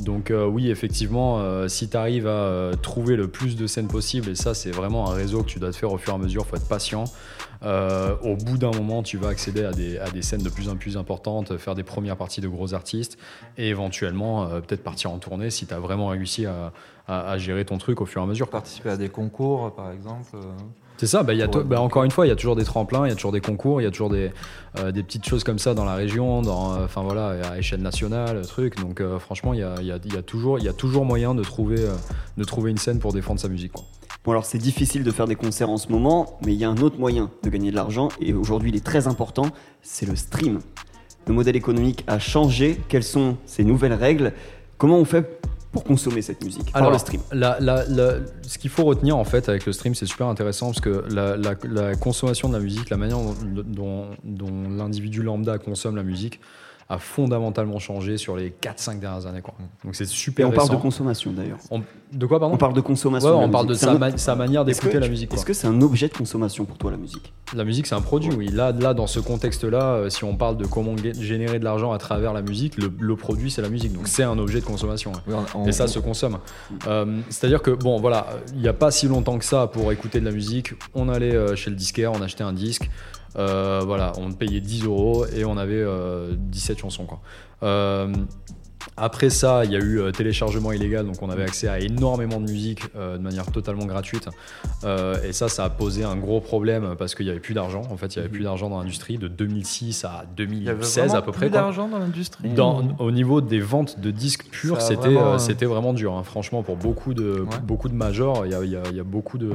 Donc 0.05 0.33
oui, 0.33 0.71
effectivement, 0.71 1.41
si 1.69 1.89
tu 1.89 1.97
arrives 1.97 2.27
à 2.27 2.71
trouver 2.77 3.17
le 3.17 3.29
plus 3.29 3.57
de 3.57 3.67
scènes 3.67 3.89
possible, 3.89 4.31
et 4.31 4.35
ça 4.35 4.55
c'est 4.55 4.71
vraiment 4.71 5.11
un 5.11 5.15
réseau 5.15 5.43
que 5.43 5.49
tu 5.49 5.59
dois 5.59 5.71
te 5.71 5.77
faire 5.77 5.93
au 5.93 5.99
fur 5.99 6.13
et 6.13 6.17
à 6.17 6.19
mesure, 6.19 6.47
faut 6.47 6.57
être 6.57 6.69
patient. 6.69 7.05
Euh, 7.65 8.15
au 8.23 8.37
bout 8.37 8.59
d'un 8.59 8.71
moment, 8.73 9.03
tu 9.03 9.17
vas 9.19 9.29
accéder 9.29 9.65
à 9.65 9.73
des, 9.73 9.99
à 9.99 10.11
des 10.11 10.23
scènes 10.23 10.43
de 10.43 10.49
plus 10.49 10.69
en 10.69 10.77
plus 10.77 10.97
importantes, 10.97 11.57
faire 11.59 11.75
des 11.75 11.85
premières 11.85 12.17
parties 12.17 12.41
de 12.41 12.49
gros 12.49 12.75
artistes 12.75 13.19
et 13.57 13.69
éventuellement 13.69 14.45
euh, 14.45 14.61
peut-être 14.61 14.83
partir 14.83 15.11
en 15.13 15.19
tournée 15.19 15.51
si 15.51 15.67
tu 15.67 15.75
as 15.75 15.79
vraiment 15.79 16.09
réussi 16.09 16.47
à, 16.47 16.73
à- 17.07 17.31
à 17.31 17.39
gérer 17.39 17.65
ton 17.65 17.79
truc 17.79 18.01
au 18.01 18.07
fur 18.07 18.21
et 18.21 18.25
à 18.25 18.27
mesure. 18.27 18.49
Participer 18.49 18.91
à 18.91 18.97
des 18.97 19.09
concours 19.09 19.75
par 19.75 19.91
exemple. 19.93 20.31
euh. 20.35 20.41
C'est 20.99 21.07
ça, 21.07 21.23
bah, 21.25 21.33
il 21.33 21.39
y 21.39 21.43
a 21.43 21.47
Ouais, 21.47 21.51
to- 21.51 21.65
bah, 21.65 21.81
encore 21.81 22.05
une 22.05 22.11
fois, 22.13 22.27
il 22.27 22.29
y 22.29 22.33
a 22.33 22.37
toujours 22.37 22.55
des 22.55 22.65
tremplins, 22.65 23.07
il 23.07 23.09
y 23.09 23.13
a 23.13 23.17
toujours 23.17 23.33
des 23.33 23.41
concours, 23.41 23.81
il 23.81 23.85
y 23.85 23.87
a 23.87 23.91
toujours 23.91 24.11
des, 24.11 24.31
euh, 24.79 24.93
des 24.93 25.03
petites 25.03 25.27
choses 25.27 25.43
comme 25.43 25.59
ça 25.59 25.75
dans 25.75 25.85
la 25.85 25.95
région, 25.95 26.43
dans, 26.43 26.75
euh, 26.77 26.87
voilà, 26.97 27.51
à 27.53 27.59
échelle 27.59 27.81
nationale, 27.83 28.43
truc. 28.47 28.79
Donc 28.81 29.01
euh, 29.01 29.19
franchement, 29.19 29.53
il 29.55 29.61
y 29.61 29.65
a, 29.65 29.75
il 29.81 29.87
y 29.87 29.91
a- 29.93 29.99
il 30.05 30.13
y 30.15 30.17
a 30.17 30.23
toujours, 30.23 31.05
moyen 31.05 31.35
de 31.35 31.43
trouver, 31.43 31.89
de 32.37 32.45
trouver 32.45 32.71
une 32.71 32.77
scène 32.79 32.99
pour 33.01 33.13
défendre 33.13 33.41
sa 33.41 33.49
musique. 33.49 33.73
quoi. 33.73 33.85
Bon 34.25 34.31
alors 34.31 34.45
c'est 34.45 34.59
difficile 34.59 35.03
de 35.03 35.11
faire 35.11 35.27
des 35.27 35.35
concerts 35.35 35.69
en 35.71 35.77
ce 35.77 35.89
moment, 35.89 36.39
mais 36.47 36.53
il 36.55 36.59
y 36.59 36.65
a 36.65 36.71
un 36.71 36.77
autre 36.77 36.97
moyen 36.99 37.31
de 37.43 37.51
gagner 37.51 37.71
de 37.73 37.77
l'argent 37.77 38.09
et 38.21 38.33
aujourd'hui 38.33 38.71
il 38.71 38.77
est 38.77 38.85
très 38.85 39.09
important, 39.09 39.47
c'est 39.83 40.07
le 40.07 40.15
stream. 40.15 40.61
Le 41.27 41.35
modèle 41.35 41.57
économique 41.57 42.05
a 42.07 42.19
changé, 42.21 42.81
quelles 42.89 43.03
sont 43.05 43.37
ces 43.47 43.65
nouvelles 43.65 43.93
règles? 43.95 44.33
Comment 44.79 44.99
on 44.99 45.05
fait 45.05 45.41
pour 45.73 45.83
consommer 45.85 46.23
cette 46.23 46.45
musique 46.45 46.71
par 46.73 46.91
le 46.93 46.99
stream? 46.99 47.21
la- 47.33 47.59
la- 47.59 47.85
la- 47.89 48.15
ce 48.43 48.59
qu'il 48.59 48.71
faut 48.71 48.85
retenir 48.85 49.17
en 49.17 49.25
fait 49.25 49.49
avec 49.49 49.67
le 49.67 49.73
stream, 49.73 49.95
c'est 49.97 50.07
super 50.07 50.29
intéressant 50.29 50.67
parce 50.67 50.81
que 50.81 51.05
la, 51.11 51.95
consommation 51.97 52.49
de 52.49 52.55
la 52.55 52.61
musique, 52.61 52.91
la 52.91 52.97
manière 52.99 53.19
dont, 53.19 53.35
dont- 53.65 54.07
dont 54.23 54.69
l'individu 54.71 55.23
lambda 55.23 55.59
consomme 55.59 55.97
la 55.97 56.03
musique, 56.05 56.39
a 56.93 56.99
fondamentalement 56.99 57.79
changé 57.79 58.19
sur 58.19 58.37
les 58.37 58.51
4-5 58.51 58.99
dernières 59.01 59.27
années. 59.27 59.41
Quoi. 59.41 59.55
Donc 59.85 59.95
c'est 59.95 60.05
Et 60.05 60.07
super 60.07 60.49
on 60.49 60.53
parle 60.53 60.69
de 60.71 60.77
consommation 60.77 61.33
d'ailleurs. 61.33 61.59
On- 61.71 61.83
de 62.13 62.27
quoi, 62.27 62.39
pardon? 62.39 62.55
On 62.55 62.59
parle 62.59 62.75
de 62.75 62.83
consommation. 62.83 63.29
Ouais, 63.31 63.35
de 63.37 63.41
la 63.41 63.47
on 63.47 63.51
parle 63.51 63.67
de 63.67 63.73
sa, 63.75 63.93
un 63.93 63.99
ma- 63.99 64.09
autre- 64.09 64.19
sa 64.19 64.35
manière 64.37 64.67
d'écouter 64.67 65.01
la 65.01 65.09
musique. 65.09 65.33
Est-ce 65.33 65.47
que 65.47 65.55
c'est 65.55 65.67
un 65.67 65.81
objet 65.81 66.09
de 66.09 66.13
consommation 66.15 66.67
pour 66.67 66.77
toi 66.77 66.91
la 66.91 66.99
musique? 66.99 67.33
La 67.57 67.65
musique, 67.65 67.87
c'est 67.87 67.95
un 67.95 68.03
produit, 68.03 68.31
oui. 68.37 68.49
Là, 68.49 68.73
là 68.73 68.93
dans 68.93 69.07
ce 69.07 69.19
contexte-là, 69.21 69.83
euh, 69.95 70.11
si 70.11 70.23
on 70.25 70.37
parle 70.37 70.59
de 70.59 70.67
comment 70.67 70.95
gé- 70.97 71.19
générer 71.19 71.59
de 71.59 71.65
l'argent 71.65 71.93
à 71.93 71.99
travers 71.99 72.35
la 72.35 72.43
musique, 72.43 72.77
le, 72.77 72.93
le 73.01 73.17
produit, 73.17 73.51
c'est 73.51 73.63
la 73.63 73.71
musique. 73.71 73.93
Donc, 73.95 74.09
c'est 74.09 74.23
un 74.25 74.39
objet 74.39 74.61
de 74.61 74.65
consommation. 74.67 75.13
ouais. 75.27 75.35
On- 75.55 75.65
Et 75.67 75.73
ça 75.73 75.87
se 75.87 75.99
consomme. 75.99 76.37
Euh, 76.87 77.21
C'est-à-dire 77.31 77.63
que, 77.63 77.71
bon, 77.71 77.99
voilà, 77.99 78.27
il 78.55 78.61
n'y 78.61 78.69
a 78.69 78.73
pas 78.75 78.91
si 78.91 79.09
longtemps 79.09 79.39
que 79.39 79.45
ça 79.47 79.67
pour 79.67 79.91
écouter 79.93 80.21
de 80.21 80.27
la 80.27 80.33
musique. 80.33 80.75
On 80.95 81.09
allait 81.09 81.35
euh, 81.35 81.57
chez 81.57 81.71
le 81.71 81.77
disquaire, 81.77 82.13
on 82.13 82.21
achetait 82.21 82.45
un 82.45 82.53
disque. 82.53 82.91
Euh, 83.37 83.81
voilà, 83.85 84.13
on 84.19 84.33
payait 84.33 84.61
10 84.61 84.85
euros 84.85 85.27
et 85.27 85.45
on 85.45 85.57
avait 85.57 85.75
euh, 85.75 86.35
17 86.37 86.79
chansons. 86.79 87.07
Quoi. 87.07 87.21
Après 88.97 89.31
ça, 89.31 89.65
il 89.65 89.73
y 89.73 89.77
a 89.77 89.79
eu 89.79 90.01
euh, 90.01 90.11
téléchargement 90.13 90.73
illégal, 90.73 91.07
donc 91.07 91.17
on 91.23 91.31
avait 91.31 91.43
accès 91.45 91.69
à 91.69 91.79
énormément 91.81 92.41
de 92.41 92.51
musique 92.51 92.83
euh, 92.97 93.17
de 93.17 93.23
manière 93.23 93.47
totalement 93.47 93.87
gratuite. 93.87 94.29
Euh, 94.85 95.17
et 95.25 95.33
ça, 95.33 95.49
ça 95.49 95.65
a 95.65 95.71
posé 95.71 96.05
un 96.05 96.17
gros 96.17 96.41
problème 96.41 96.95
parce 96.99 97.15
qu'il 97.15 97.27
n'y 97.27 97.31
avait 97.31 97.41
plus 97.41 97.55
d'argent. 97.55 97.83
En 97.91 97.97
fait, 97.97 98.15
il 98.15 98.19
n'y 98.19 98.25
avait 98.25 98.33
plus 98.33 98.45
d'argent 98.45 98.69
dans 98.69 98.79
l'industrie 98.79 99.19
de 99.19 99.29
2006 99.29 100.05
à 100.05 100.25
Il 100.39 100.63
y 100.65 100.69
avait 100.69 100.75
2016 100.81 101.05
vraiment 101.05 101.15
à 101.19 101.23
peu 101.23 101.33
près. 101.33 101.41
plus 101.47 101.51
d'argent 101.51 101.89
dans 101.89 101.99
l'industrie. 101.99 102.49
Au 102.99 103.11
niveau 103.11 103.41
des 103.41 103.61
ventes 103.61 104.01
de 104.01 104.11
disques 104.11 104.45
purs, 104.51 104.81
c'était 104.81 105.09
vraiment, 105.09 105.39
c'était 105.39 105.67
vraiment 105.67 105.93
dur. 105.93 106.13
hein. 106.15 106.23
Franchement, 106.25 106.63
pour 106.63 106.77
beaucoup 106.77 107.15
de, 107.15 107.41
Ouais. 107.41 107.59
beaucoup 107.63 107.89
de 107.89 107.95
majors, 107.95 108.47
il 108.47 108.53
y 108.53 108.55
a, 108.55 108.63
il 108.65 108.71
y 108.71 108.77
a- 108.77 108.83
il 108.91 108.97
y 108.97 109.01
a 109.01 109.05
beaucoup 109.05 109.39
de 109.39 109.53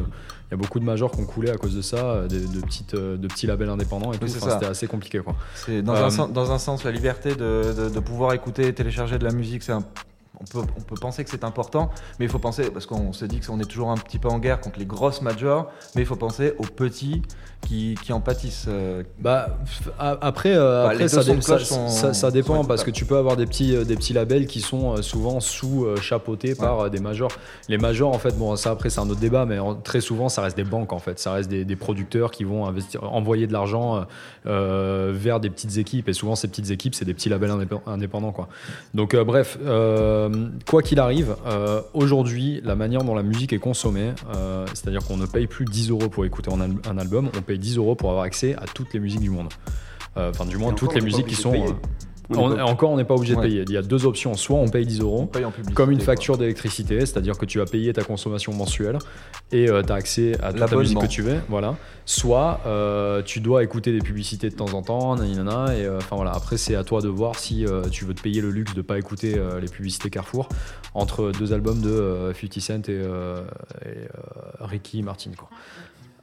il 0.49 0.51
y 0.51 0.53
a 0.53 0.57
beaucoup 0.57 0.79
de 0.79 0.85
majors 0.85 1.11
qui 1.11 1.19
ont 1.19 1.25
coulé 1.25 1.49
à 1.49 1.57
cause 1.57 1.75
de 1.75 1.81
ça, 1.81 2.21
de, 2.21 2.37
de 2.39 2.61
petites, 2.65 2.95
de 2.95 3.27
petits 3.27 3.47
labels 3.47 3.67
indépendants 3.67 4.13
et 4.13 4.17
tout. 4.17 4.27
Enfin. 4.27 4.51
C'était 4.51 4.65
assez 4.65 4.87
compliqué. 4.87 5.19
Quoi. 5.19 5.35
Dans, 5.83 5.91
un 5.93 6.09
sens, 6.09 6.31
dans 6.31 6.53
un 6.53 6.57
sens, 6.57 6.85
la 6.85 6.91
liberté 6.91 7.31
de, 7.35 7.73
de- 7.77 7.89
de 7.93 7.99
pouvoir 7.99 8.31
écouter 8.31 8.65
et 8.67 8.73
télécharger 8.73 9.16
de 9.17 9.25
la 9.25 9.31
musique, 9.31 9.63
c'est 9.63 9.73
on, 10.39 10.45
peut, 10.45 10.65
on 10.77 10.81
peut 10.81 10.95
penser 10.99 11.23
que 11.23 11.29
c'est 11.29 11.43
important, 11.43 11.89
mais 12.19 12.25
il 12.25 12.31
faut 12.31 12.39
penser, 12.39 12.69
parce 12.71 12.85
qu'on 12.85 13.11
se 13.13 13.25
dit 13.25 13.39
qu'on 13.39 13.59
est 13.59 13.65
toujours 13.65 13.89
un 13.91 13.97
petit 13.97 14.19
peu 14.19 14.27
en 14.29 14.39
guerre 14.39 14.59
contre 14.61 14.79
les 14.79 14.85
grosses 14.85 15.21
majors, 15.21 15.71
mais 15.95 16.01
il 16.03 16.05
faut 16.05 16.15
penser 16.15 16.53
aux 16.57 16.63
petits 16.63 17.21
qui, 17.67 17.95
qui 18.03 18.13
en 18.13 18.21
pâtissent. 18.21 18.65
euh, 18.67 19.01
Bah, 19.19 19.57
après, 20.21 20.53
euh, 20.55 20.83
Bah, 20.83 20.89
après 20.91 21.03
les 21.03 21.07
ça, 21.09 21.23
dé- 21.23 21.41
sont- 21.41 22.29
dépend 22.29 22.63
parce 22.63 22.83
que 22.83 22.91
tu 22.91 23.05
peux 23.05 23.17
avoir 23.17 23.35
des 23.35 23.47
petits, 23.47 23.75
euh, 23.75 23.83
des 23.83 23.95
petits 23.95 24.13
labels 24.13 24.45
qui 24.45 24.61
sont 24.61 25.01
souvent 25.01 25.39
sous 25.39 25.85
euh, 25.85 25.95
chapeautés 25.97 26.53
par 26.53 26.89
des 26.91 26.99
majors. 26.99 27.31
Les 27.67 27.79
majors, 27.79 28.13
en 28.13 28.19
fait, 28.19 28.37
bon, 28.37 28.55
ça 28.55 28.69
après 28.71 28.91
c'est 28.91 28.99
un 28.99 29.09
autre 29.09 29.19
débat, 29.19 29.45
mais 29.45 29.57
en- 29.57 29.73
très 29.73 30.01
souvent 30.01 30.29
ça 30.29 30.43
reste 30.43 30.55
des 30.55 30.63
banques 30.63 30.93
en 30.93 30.99
fait, 30.99 31.17
ça 31.17 31.31
reste 31.31 31.49
des, 31.49 31.65
des 31.65 31.75
producteurs 31.75 32.29
qui 32.29 32.43
vont 32.43 32.67
investir, 32.67 33.03
envoyer 33.11 33.47
de 33.47 33.53
l'argent 33.53 34.05
euh, 34.45 35.11
vers 35.15 35.39
des 35.39 35.49
petites 35.49 35.77
équipes 35.77 36.07
et 36.09 36.13
souvent 36.13 36.35
ces 36.35 36.47
petites 36.47 36.69
équipes 36.69 36.93
c'est 36.95 37.05
des 37.05 37.13
petits 37.15 37.29
labels 37.29 37.49
indép- 37.51 37.81
indépendants 37.87 38.31
quoi. 38.31 38.47
Donc 38.93 39.15
bref, 39.15 39.57
euh, 39.65 40.26
quoi 40.69 40.81
qu'il 40.81 40.99
arrive, 40.99 41.35
euh, 41.45 41.81
aujourd'hui 41.93 42.61
la 42.63 42.75
manière 42.75 43.03
dont 43.03 43.15
la 43.15 43.23
musique 43.23 43.53
est 43.53 43.59
consommée, 43.59 44.11
euh, 44.35 44.65
c'est-à-dire 44.73 45.03
qu'on 45.05 45.17
ne 45.17 45.25
paye 45.25 45.47
plus 45.47 45.65
10 45.65 45.89
euros 45.91 46.09
pour 46.09 46.25
écouter 46.25 46.51
un, 46.53 46.61
al- 46.61 46.75
un 46.89 46.97
album, 46.97 47.29
on 47.37 47.41
paye 47.41 47.59
10 47.59 47.77
euros 47.77 47.95
pour 47.95 48.09
avoir 48.09 48.23
accès 48.25 48.55
à 48.55 48.65
toutes 48.73 48.93
les 48.93 48.99
musiques 48.99 49.21
du 49.21 49.29
monde. 49.29 49.49
Euh, 50.17 50.29
Enfin, 50.31 50.45
du 50.45 50.57
moins, 50.57 50.73
toutes 50.73 50.93
les 50.95 51.01
musiques 51.01 51.27
qui 51.27 51.35
sont. 51.41 51.51
Euh, 52.31 52.35
On 52.37 52.51
on- 52.51 52.59
encore, 52.59 52.91
on 52.91 52.97
n'est 52.97 53.03
pas 53.05 53.15
obligé 53.15 53.35
de 53.35 53.41
payer. 53.41 53.63
Il 53.67 53.73
y 53.73 53.77
a 53.77 53.81
deux 53.81 54.05
options. 54.05 54.33
Soit 54.35 54.57
on 54.57 54.67
paye 54.67 54.85
10 54.85 54.99
euros, 55.01 55.29
comme 55.73 55.91
une 55.91 56.01
facture 56.01 56.37
d'électricité, 56.37 56.99
c'est-à-dire 57.01 57.37
que 57.37 57.45
tu 57.45 57.59
vas 57.59 57.65
payer 57.65 57.93
ta 57.93 58.03
consommation 58.03 58.53
mensuelle 58.53 58.97
et 59.51 59.65
tu 59.67 59.91
as 59.91 59.95
accès 59.95 60.33
à 60.43 60.51
toute 60.51 60.59
la 60.69 60.77
musique 60.77 60.99
que 60.99 61.05
tu 61.07 61.21
veux. 61.21 61.37
Voilà. 61.49 61.75
Soit 62.05 62.61
euh, 62.65 63.21
tu 63.21 63.41
dois 63.41 63.63
écouter 63.63 63.91
des 63.91 63.99
publicités 63.99 64.49
de 64.49 64.55
temps 64.55 64.73
en 64.73 64.81
temps, 64.81 65.15
nanana, 65.17 65.75
et 65.75 65.85
euh, 65.85 65.97
enfin 65.97 66.15
voilà. 66.15 66.31
Après, 66.31 66.55
c'est 66.57 66.75
à 66.75 66.83
toi 66.85 67.01
de 67.01 67.09
voir 67.09 67.37
si 67.37 67.65
euh, 67.65 67.81
tu 67.91 68.05
veux 68.05 68.13
te 68.13 68.21
payer 68.21 68.39
le 68.41 68.49
luxe 68.49 68.73
de 68.73 68.81
pas 68.81 68.97
écouter 68.97 69.35
euh, 69.37 69.59
les 69.59 69.67
publicités 69.67 70.09
Carrefour 70.09 70.47
entre 70.93 71.31
deux 71.37 71.51
albums 71.51 71.81
de 71.81 71.89
euh, 71.89 72.33
50 72.33 72.59
Cent 72.61 72.89
et, 72.89 72.93
euh, 72.93 73.41
et, 73.85 73.89
euh, 73.89 74.01
Ricky 74.61 75.03
Martin. 75.03 75.31
Quoi. 75.37 75.49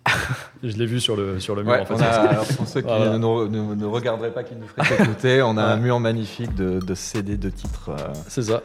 Je 0.63 0.77
l'ai 0.77 0.87
vu 0.87 1.01
sur 1.01 1.17
le, 1.17 1.41
sur 1.41 1.55
le 1.55 1.63
mur 1.63 1.73
Ouais, 1.73 1.81
en 1.81 1.85
fait. 1.87 1.95
on 1.95 2.01
a- 2.01 2.05
alors, 2.31 2.47
pour 2.47 2.67
ceux 2.67 2.81
qui 2.81 2.87
Voilà. 2.87 3.13
ne, 3.19 3.19
ne- 3.19 3.75
ne 3.75 3.87
regarderaient 3.87 4.33
pas, 4.33 4.43
qui 4.45 4.55
nous 4.55 4.67
feraient 4.67 5.03
écouter, 5.03 5.43
on 5.43 5.57
a 5.57 5.63
un 5.63 5.77
mur 5.77 5.99
magnifique 6.01 6.55
de, 6.55 6.79
de 6.79 6.95
CD 6.95 7.37
de 7.37 7.51
titres 7.51 7.91
euh, 7.91 8.13
C'est 8.29 8.43
ça. 8.43 8.63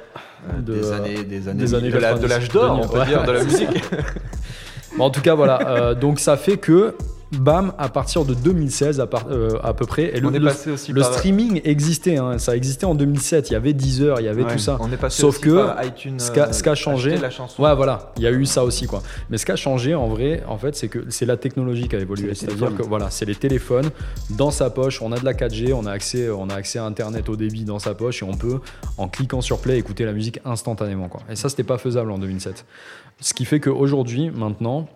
euh, 0.50 0.60
De, 0.62 0.74
des 0.74 0.91
années, 0.91 1.24
des 1.24 1.48
années, 1.48 1.60
des 1.63 1.74
années 1.75 1.89
de 1.91 1.98
la- 1.98 2.13
de 2.13 2.27
90, 2.27 2.27
l'âge 2.29 2.50
d'or, 2.50 2.79
on 2.84 2.88
peut 2.88 3.00
ouais. 3.00 3.05
dire, 3.05 3.24
de 3.24 3.31
la 3.31 3.43
musique. 3.43 3.84
Bon, 4.98 5.03
en 5.05 5.10
tout 5.12 5.22
cas, 5.22 5.36
voilà. 5.36 5.60
Euh, 5.67 5.93
donc, 5.93 6.19
ça 6.19 6.36
fait 6.36 6.58
que 6.58 6.96
bam, 7.31 7.74
à 7.77 7.89
partir 7.89 8.25
de 8.25 8.33
2016 8.33 9.00
à, 9.00 9.07
par- 9.07 9.27
euh, 9.29 9.57
à 9.63 9.74
peu 9.74 9.86
près. 9.86 10.15
Et 10.15 10.19
le, 10.19 10.27
on 10.27 10.33
est 10.33 10.39
le- 10.39 10.45
passé 10.45 10.71
aussi 10.71 10.91
le 10.93 11.01
par... 11.01 11.13
streaming 11.13 11.62
existait, 11.63 12.17
hein, 12.17 12.38
ça 12.39 12.55
existait 12.55 12.86
en 12.86 12.95
2007. 12.95 13.50
Il 13.50 13.53
y 13.53 13.55
avait 13.55 13.74
Deezer, 13.74 14.19
il 14.19 14.25
y 14.25 14.27
avait 14.27 14.43
Ouais. 14.43 14.53
tout 14.53 14.57
ça. 14.59 14.77
On 14.79 14.91
est 14.91 14.98
passé 14.98 15.21
Sauf 15.21 15.36
aussi 15.36 15.41
que 15.43 15.65
par 15.65 15.83
iTunes. 15.86 16.19
ce 16.19 16.31
qu'a- 16.31 16.48
euh, 16.48 16.51
ce 16.51 16.63
qu'a 16.63 16.75
changé- 16.75 17.17
la 17.17 17.29
chanson. 17.29 17.62
Ouais, 17.62 17.75
voilà, 17.75 18.12
il 18.17 18.24
y 18.24 18.27
a 18.27 18.31
eu 18.31 18.45
ça 18.45 18.63
aussi, 18.63 18.88
quoi. 18.88 19.03
Mais 19.29 19.38
ce 19.38 19.45
qui 19.45 19.51
a 19.51 19.55
changé, 19.55 19.93
en 19.95 20.07
vrai, 20.07 20.43
en 20.48 20.57
fait, 20.57 20.75
c'est 20.75 20.88
que 20.88 21.05
c'est 21.09 21.25
la 21.25 21.38
technologie 21.38 21.88
qui 21.88 21.95
a 21.95 22.00
évolué. 22.00 22.33
C'est-à-dire 22.36 22.75
que 22.75 22.81
voilà, 22.83 23.09
c'est 23.09 23.25
les 23.25 23.36
téléphones 23.36 23.89
dans 24.31 24.51
sa 24.51 24.69
poche. 24.69 25.01
On 25.01 25.12
a 25.12 25.19
de 25.19 25.25
la 25.25 25.33
4G, 25.33 25.74
on 25.74 25.86
a 25.86 25.91
accès, 25.91 26.29
on 26.29 26.50
a 26.50 26.55
accès 26.55 26.79
à 26.79 26.86
Internet 26.86 27.29
au 27.29 27.36
débit 27.36 27.63
dans 27.63 27.79
sa 27.79 27.93
poche 27.93 28.24
et 28.24 28.25
on 28.25 28.33
peut, 28.36 28.59
en 28.98 29.07
cliquant 29.07 29.41
sur 29.41 29.59
play, 29.59 29.77
écouter 29.77 30.05
la 30.05 30.13
musique 30.13 30.39
instantanément, 30.45 31.07
quoi. 31.09 31.21
Et 31.29 31.36
ça, 31.36 31.50
c'était 31.50 31.63
pas 31.63 31.77
faisable 31.77 32.12
en 32.12 32.17
2007. 32.17 32.65
Ce 33.21 33.33
qui 33.33 33.45
fait 33.45 33.59
qu'aujourd'hui, 33.59 34.29
maintenant, 34.31 34.88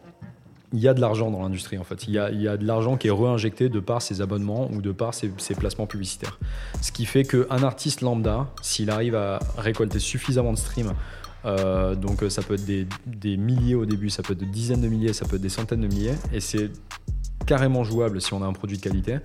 il 0.73 0.79
y 0.79 0.87
a 0.87 0.93
de 0.93 0.99
l'argent 0.99 1.29
dans 1.29 1.41
l'industrie 1.41 1.77
en 1.77 1.83
fait. 1.83 2.07
Il 2.07 2.13
y 2.13 2.17
a, 2.17 2.57
de 2.57 2.65
l'argent 2.65 2.97
qui 2.97 3.07
est 3.07 3.11
réinjecté 3.11 3.69
de 3.69 3.79
par 3.79 4.01
ses 4.01 4.21
abonnements 4.21 4.69
ou 4.71 4.81
de 4.81 4.91
par 4.91 5.13
ses, 5.13 5.31
ses 5.37 5.53
placements 5.53 5.85
publicitaires. 5.85 6.39
Ce 6.81 6.91
qui 6.91 7.05
fait 7.05 7.23
qu'un 7.23 7.63
artiste 7.63 8.01
lambda, 8.01 8.47
s'il 8.61 8.89
arrive 8.89 9.15
à 9.15 9.39
récolter 9.57 9.99
suffisamment 9.99 10.51
de 10.51 10.57
streams, 10.57 10.93
euh, 11.45 11.93
donc 11.93 12.23
euh, 12.23 12.29
ça 12.29 12.41
peut 12.41 12.55
être 12.55 12.65
des, 12.65 12.87
des 13.05 13.37
milliers 13.37 13.75
au 13.75 13.85
début, 13.85 14.09
ça 14.09 14.23
peut 14.23 14.33
être 14.33 14.39
des 14.39 14.45
dizaines 14.45 14.81
de 14.81 14.87
milliers, 14.87 15.13
ça 15.13 15.25
peut 15.25 15.35
être 15.35 15.41
des 15.41 15.49
centaines 15.49 15.81
de 15.81 15.87
milliers, 15.87 16.15
et 16.33 16.39
c'est 16.39 16.71
carrément 17.45 17.83
jouable 17.83 18.21
si 18.21 18.33
on 18.33 18.41
a 18.43 18.45
un 18.45 18.53
produit 18.53 18.77
de 18.77 18.81
qualité. 18.83 19.19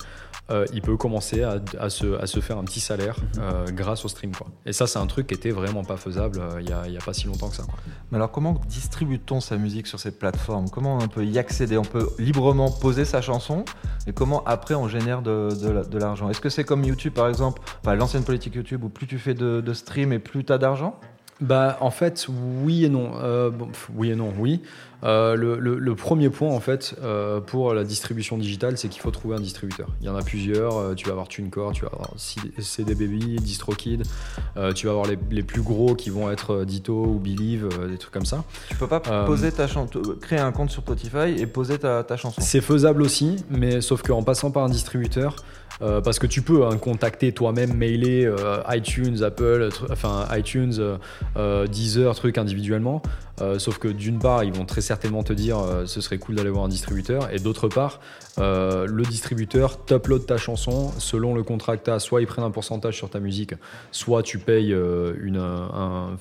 euh, 0.51 0.65
il 0.73 0.81
peut 0.81 0.97
commencer 0.97 1.43
à, 1.43 1.59
à 1.79 1.89
se, 1.89 2.19
à 2.19 2.25
se 2.25 2.39
faire 2.39 2.57
un 2.57 2.63
petit 2.63 2.79
salaire 2.79 3.15
euh, 3.37 3.65
grâce 3.71 4.03
au 4.03 4.07
stream. 4.07 4.31
Quoi. 4.35 4.47
Et 4.65 4.73
ça, 4.73 4.87
c'est 4.87 4.97
un 4.97 5.05
truc 5.05 5.27
qui 5.27 5.35
était 5.35 5.51
vraiment 5.51 5.83
pas 5.83 5.97
faisable 5.97 6.39
euh, 6.39 6.59
il 6.61 6.69
y, 6.69 6.97
a, 6.97 7.01
pas 7.05 7.13
si 7.13 7.27
longtemps 7.27 7.49
que 7.49 7.55
ça. 7.55 7.63
Quoi. 7.63 7.75
Mais 8.11 8.17
alors, 8.17 8.31
comment 8.31 8.59
distribue-t-on 8.67 9.41
sa 9.41 9.57
musique 9.57 9.85
sur 9.85 9.99
ces 9.99 10.11
plateformes? 10.11 10.69
Comment 10.69 10.97
on 10.97 11.07
peut 11.07 11.23
y 11.25 11.37
accéder? 11.37 11.77
On 11.77 11.83
peut 11.83 12.09
librement 12.17 12.71
poser 12.71 13.05
sa 13.05 13.21
chanson? 13.21 13.63
Et 14.07 14.13
comment 14.13 14.43
après 14.45 14.73
on 14.73 14.87
génère 14.87 15.21
de, 15.21 15.49
de 15.61 15.69
la- 15.69 15.83
de 15.83 15.97
l'argent? 15.99 16.29
Est-ce 16.29 16.41
que 16.41 16.49
c'est 16.49 16.63
comme 16.63 16.83
YouTube 16.83 17.13
par 17.13 17.27
exemple, 17.29 17.61
enfin 17.83 17.93
l'ancienne 17.95 18.23
politique 18.23 18.55
YouTube 18.55 18.83
où 18.83 18.89
plus 18.89 19.05
tu 19.05 19.19
fais 19.19 19.35
de, 19.35 19.61
de 19.61 19.73
stream 19.73 20.11
et 20.13 20.19
plus 20.19 20.43
tu 20.43 20.51
as 20.51 20.57
d'argent? 20.57 20.99
Bah, 21.41 21.77
en 21.79 21.91
fait, 21.91 22.27
oui 22.63 22.83
et 22.85 22.89
non. 22.89 23.11
Euh, 23.21 23.49
bon, 23.49 23.69
oui 23.95 24.11
et 24.11 24.15
non, 24.15 24.33
oui. 24.37 24.61
Euh, 25.05 25.35
le, 25.35 25.57
le- 25.57 25.79
le 25.79 25.95
premier 25.95 26.29
point, 26.29 26.49
en 26.49 26.59
fait, 26.59 26.95
euh, 27.01 27.39
pour 27.39 27.73
la 27.73 27.85
distribution 27.85 28.37
digitale, 28.37 28.77
c'est 28.77 28.89
qu'il 28.89 29.01
faut 29.01 29.11
trouver 29.11 29.37
un 29.37 29.39
distributeur. 29.39 29.87
Il 30.01 30.07
y 30.07 30.09
en 30.09 30.17
a 30.17 30.21
plusieurs. 30.21 30.93
tu 30.95 31.05
vas 31.05 31.11
avoir 31.13 31.29
TuneCore, 31.29 31.71
tu 31.71 31.83
vas 31.85 31.91
avoir 31.93 32.09
CD 32.17 32.93
Baby, 32.95 33.37
DistroKid. 33.37 34.03
tu 34.75 34.85
vas 34.87 34.91
avoir 34.91 35.07
les, 35.07 35.17
les 35.31 35.43
plus 35.43 35.61
gros 35.61 35.95
qui 35.95 36.09
vont 36.09 36.29
être 36.29 36.65
Ditto 36.65 37.05
ou 37.05 37.19
Believe, 37.19 37.69
des 37.89 37.97
trucs 37.97 38.11
comme 38.13 38.25
ça. 38.25 38.43
Tu 38.67 38.75
peux 38.75 38.87
pas 38.87 38.99
poser 38.99 39.53
ta 39.53 39.67
chanson, 39.67 40.01
créer 40.19 40.39
un 40.39 40.51
compte 40.51 40.71
sur 40.71 40.81
Spotify 40.81 41.33
et 41.37 41.45
poser 41.47 41.77
ta, 41.79 42.03
ta 42.03 42.17
chanson. 42.17 42.41
C'est 42.43 42.59
faisable 42.61 43.01
aussi, 43.01 43.37
mais 43.49 43.79
sauf 43.79 44.01
qu'en 44.01 44.23
passant 44.23 44.51
par 44.51 44.63
un 44.65 44.69
distributeur, 44.69 45.37
euh, 45.81 46.01
parce 46.01 46.19
que 46.19 46.27
tu 46.27 46.41
peux 46.41 46.65
hein, 46.65 46.77
contacter 46.77 47.31
toi-même, 47.31 47.73
mailer 47.73 48.25
euh, 48.25 48.61
iTunes, 48.69 49.23
Apple, 49.23 49.69
enfin 49.89 50.27
iTunes, 50.35 50.97
euh, 51.37 51.67
Deezer, 51.67 52.13
trucs 52.15 52.37
individuellement. 52.37 53.01
Sauf 53.57 53.77
que 53.77 53.87
d'une 53.87 54.19
part, 54.19 54.43
ils 54.43 54.51
vont 54.51 54.65
très 54.65 54.81
certainement 54.81 55.23
te 55.23 55.31
dire 55.31 55.59
ce 55.85 56.01
serait 56.01 56.17
cool 56.17 56.35
d'aller 56.35 56.49
voir 56.49 56.65
un 56.65 56.67
distributeur, 56.67 57.33
et 57.33 57.39
d'autre 57.39 57.69
part, 57.69 58.01
le 58.37 59.01
distributeur 59.03 59.85
t'upload 59.85 60.25
ta 60.25 60.35
chanson 60.35 60.91
selon 60.97 61.33
le 61.33 61.43
contrat 61.43 61.77
que. 61.77 61.99
Soit 61.99 62.19
ils 62.19 62.27
prennent 62.27 62.43
un 62.43 62.51
pourcentage 62.51 62.97
sur 62.97 63.09
ta 63.09 63.21
musique, 63.21 63.53
soit 63.93 64.23
tu 64.23 64.39
payes 64.39 64.73
un, 64.73 66.17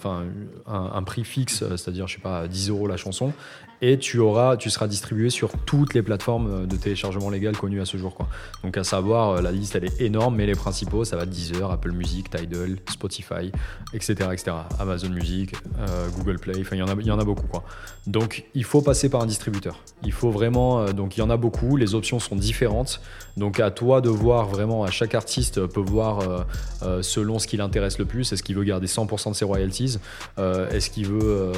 un, 0.69 1.03
prix 1.03 1.25
fixe, 1.25 1.65
c'est-à-dire, 1.71 2.07
je 2.07 2.15
sais 2.15 2.23
pas, 2.23 2.47
10 2.47 2.71
euros 2.71 2.87
la 2.87 2.97
chanson, 2.97 3.33
et 3.81 3.99
tu, 3.99 4.19
auras, 4.19 4.57
tu 4.57 4.71
seras 4.71 4.89
distribué 4.89 5.31
sur 5.31 5.51
toutes 5.65 5.95
les 5.95 6.03
plateformes 6.03 6.67
de 6.67 6.77
téléchargement 6.77 7.31
légal 7.31 7.57
connues 7.57 7.81
à 7.81 7.85
ce 7.85 7.97
jour. 7.97 8.15
Quoi. 8.15 8.27
Donc 8.65 8.77
à 8.77 8.85
savoir, 8.85 9.31
euh, 9.31 9.41
la 9.41 9.53
liste 9.53 9.77
elle 9.77 9.85
est 9.85 10.01
énorme, 10.01 10.35
mais 10.37 10.47
les 10.47 10.55
principaux, 10.55 11.05
ça 11.05 11.17
va 11.17 11.27
de 11.27 11.31
Deezer, 11.31 11.71
Apple 11.71 11.93
Music, 11.93 12.29
Tidal, 12.31 12.77
Spotify, 12.91 13.53
etc. 13.95 14.15
etc. 14.33 14.53
Amazon 14.81 15.11
Music, 15.11 15.55
euh, 15.79 16.09
Google 16.17 16.39
Play, 16.39 16.55
enfin 16.61 16.77
il 16.77 16.81
y, 16.81 16.83
en 16.83 16.89
a- 16.89 17.01
y 17.01 17.11
en 17.11 17.19
a 17.21 17.25
beaucoup. 17.25 17.47
Quoi. 17.47 17.63
Donc 18.07 18.45
il 18.55 18.65
faut 18.65 18.83
passer 18.83 19.09
par 19.09 19.21
un 19.21 19.27
distributeur. 19.27 19.79
Il 20.03 20.13
faut 20.13 20.31
vraiment, 20.31 20.81
euh, 20.81 20.93
donc 20.93 21.17
il 21.17 21.21
y 21.21 21.23
en 21.23 21.31
a 21.31 21.37
beaucoup, 21.37 21.77
les 21.77 21.95
options 21.95 22.19
sont 22.19 22.37
différentes. 22.37 23.01
Donc 23.37 23.61
à 23.61 23.71
toi 23.71 24.01
de 24.01 24.09
voir 24.09 24.47
vraiment, 24.49 24.83
à 24.83 24.91
chaque 24.91 25.15
artiste 25.15 25.65
peut 25.67 25.81
voir 25.81 26.45
selon 27.03 27.39
ce 27.39 27.47
qui 27.47 27.57
l'intéresse 27.57 27.99
le 27.99 28.05
plus, 28.05 28.33
est-ce 28.33 28.43
qu'il 28.43 28.57
veut 28.57 28.65
garder 28.65 28.89
100% 28.89 29.31
de 29.31 29.37
ses 29.37 29.45
royalties, 29.45 29.99
est-ce 30.39 30.91
qu'il 30.91 31.07
veut, 31.07 31.53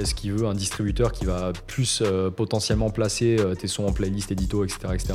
est-ce 0.00 0.16
qu'il 0.16 0.32
veut 0.32 0.46
un 0.48 0.54
distributeur 0.54 1.12
qui 1.12 1.24
va 1.24 1.51
plus 1.66 2.02
euh, 2.04 2.30
potentiellement 2.30 2.90
placer 2.90 3.36
euh, 3.40 3.54
tes 3.54 3.66
sons 3.66 3.86
en 3.86 3.92
playlist 3.92 4.30
édito, 4.32 4.64
etc., 4.64 4.78
etc. 4.94 5.14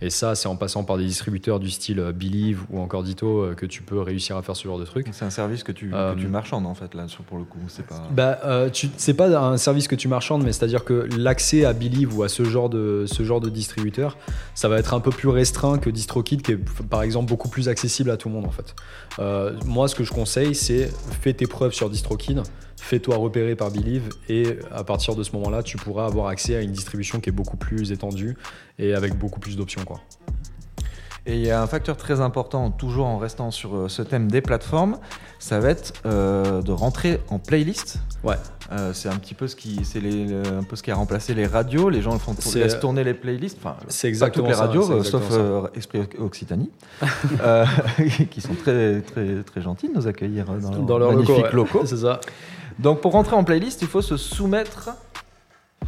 Et 0.00 0.10
ça, 0.10 0.34
c'est 0.34 0.48
en 0.48 0.56
passant 0.56 0.84
par 0.84 0.96
des 0.98 1.04
distributeurs 1.04 1.60
du 1.60 1.70
style 1.70 2.00
euh, 2.00 2.12
Believe 2.12 2.60
ou 2.70 2.80
encore 2.80 3.02
Dito 3.02 3.46
que 3.56 3.66
tu 3.66 3.82
peux 3.82 4.00
réussir 4.00 4.36
à 4.36 4.42
faire 4.42 4.56
ce 4.56 4.66
genre 4.66 4.78
de 4.78 4.84
truc. 4.84 5.06
C'est 5.12 5.24
un 5.24 5.30
service 5.30 5.62
que 5.62 5.72
tu, 5.72 5.90
que 5.90 6.14
tu 6.18 6.26
marchandes 6.28 6.66
en 6.66 6.74
fait 6.74 6.94
là 6.94 7.08
sur- 7.08 7.24
pour 7.24 7.38
le 7.38 7.44
coup. 7.44 7.58
C'est 7.68 7.86
pas. 7.86 8.06
Bah, 8.10 8.70
tu- 8.70 8.88
c'est 8.96 9.14
pas 9.14 9.28
un 9.38 9.56
service 9.56 9.88
que 9.88 9.94
tu 9.96 10.08
marchandes, 10.08 10.42
mais 10.44 10.52
c'est-à-dire 10.52 10.84
que 10.84 11.08
l'accès 11.16 11.64
à 11.64 11.72
Believe 11.72 12.16
ou 12.16 12.22
à 12.22 12.28
ce 12.28 12.44
genre 12.44 12.68
de 12.68 13.04
ce 13.06 13.22
genre 13.24 13.40
de 13.40 13.48
distributeur, 13.50 14.16
ça 14.54 14.68
va 14.68 14.78
être 14.78 14.94
un 14.94 15.00
peu 15.00 15.10
plus 15.10 15.28
restreint 15.28 15.78
que 15.78 15.90
DistroKid, 15.90 16.42
qui 16.42 16.52
est 16.52 16.84
par 16.88 17.02
exemple 17.02 17.28
beaucoup 17.28 17.48
plus 17.48 17.68
accessible 17.68 18.10
à 18.10 18.16
tout 18.16 18.28
le 18.28 18.34
monde 18.34 18.46
en 18.46 18.50
fait. 18.50 18.74
Euh, 19.18 19.52
moi, 19.66 19.88
ce 19.88 19.94
que 19.94 20.04
je 20.04 20.12
conseille, 20.12 20.54
c'est 20.54 20.90
fais 21.20 21.32
tes 21.32 21.46
preuves 21.46 21.72
sur 21.72 21.90
DistroKid, 21.90 22.42
fais-toi 22.80 23.16
repérer 23.16 23.56
par 23.56 23.70
Believe, 23.70 24.08
et 24.28 24.58
à 24.72 24.84
partir 24.84 25.14
de 25.14 25.22
ce 25.22 25.32
moment-là, 25.32 25.62
tu 25.62 25.76
pourras 25.76 26.06
avoir 26.06 26.28
accès 26.28 26.56
à 26.56 26.60
une 26.60 26.72
distribution 26.72 27.20
qui 27.20 27.28
est 27.28 27.32
beaucoup 27.32 27.56
plus 27.56 27.92
étendue 27.92 28.36
et 28.78 28.94
avec 28.94 29.16
beaucoup 29.16 29.40
plus 29.40 29.56
d'options, 29.56 29.84
quoi. 29.84 30.00
Et 31.26 31.34
il 31.34 31.46
y 31.46 31.50
a 31.50 31.60
un 31.60 31.66
facteur 31.66 31.98
très 31.98 32.22
important, 32.22 32.70
toujours 32.70 33.06
en 33.06 33.18
restant 33.18 33.50
sur 33.50 33.76
euh, 33.76 33.88
ce 33.88 34.00
thème 34.00 34.30
des 34.30 34.40
plateformes, 34.40 34.96
ça 35.38 35.60
va 35.60 35.68
être 35.70 35.92
euh, 36.06 36.62
de 36.62 36.72
rentrer 36.72 37.20
en 37.28 37.38
playlist. 37.38 37.98
Ouais. 38.24 38.36
Euh, 38.72 38.92
c'est 38.92 39.08
un 39.08 39.16
petit 39.16 39.34
peu 39.34 39.46
ce 39.46 39.54
qui, 39.54 39.84
c'est 39.84 39.98
un 39.98 40.62
peu 40.62 40.74
ce 40.74 40.82
qui 40.82 40.90
a 40.90 40.94
remplacé 40.94 41.34
les 41.34 41.46
radios. 41.46 41.90
Les 41.90 42.02
gens 42.02 42.12
le 42.12 42.18
font 42.18 42.34
laissent 42.54 42.80
tourner 42.80 43.04
les 43.04 43.14
playlists. 43.14 43.58
Enfin, 43.60 43.76
C'est 43.88 44.06
pas 44.06 44.08
exactement 44.08 44.46
toutes 44.46 44.54
les 44.54 44.58
ça, 44.58 44.66
radios, 44.66 44.96
exactement 44.98 45.22
sauf 45.22 45.30
ça. 45.30 45.38
euh, 45.38 45.68
Esprit 45.74 46.00
Occitanie, 46.18 46.70
qui 48.30 48.40
sont 48.40 48.54
très 48.54 49.00
très 49.00 49.42
très 49.42 49.62
gentils 49.62 49.88
de 49.88 49.94
nous 49.94 50.06
accueillir 50.06 50.46
dans, 50.46 50.70
leurs 50.70 50.82
Dans 50.82 50.98
leurs 50.98 51.12
locaux, 51.12 51.22
magnifiques 51.32 51.44
ouais. 51.44 51.52
locaux. 51.56 51.82
C'est 51.86 51.98
ça. 51.98 52.20
Donc 52.78 53.00
pour 53.00 53.12
rentrer 53.12 53.34
en 53.36 53.44
playlist, 53.44 53.82
il 53.82 53.88
faut 53.88 54.02
se 54.02 54.16
soumettre, 54.16 54.90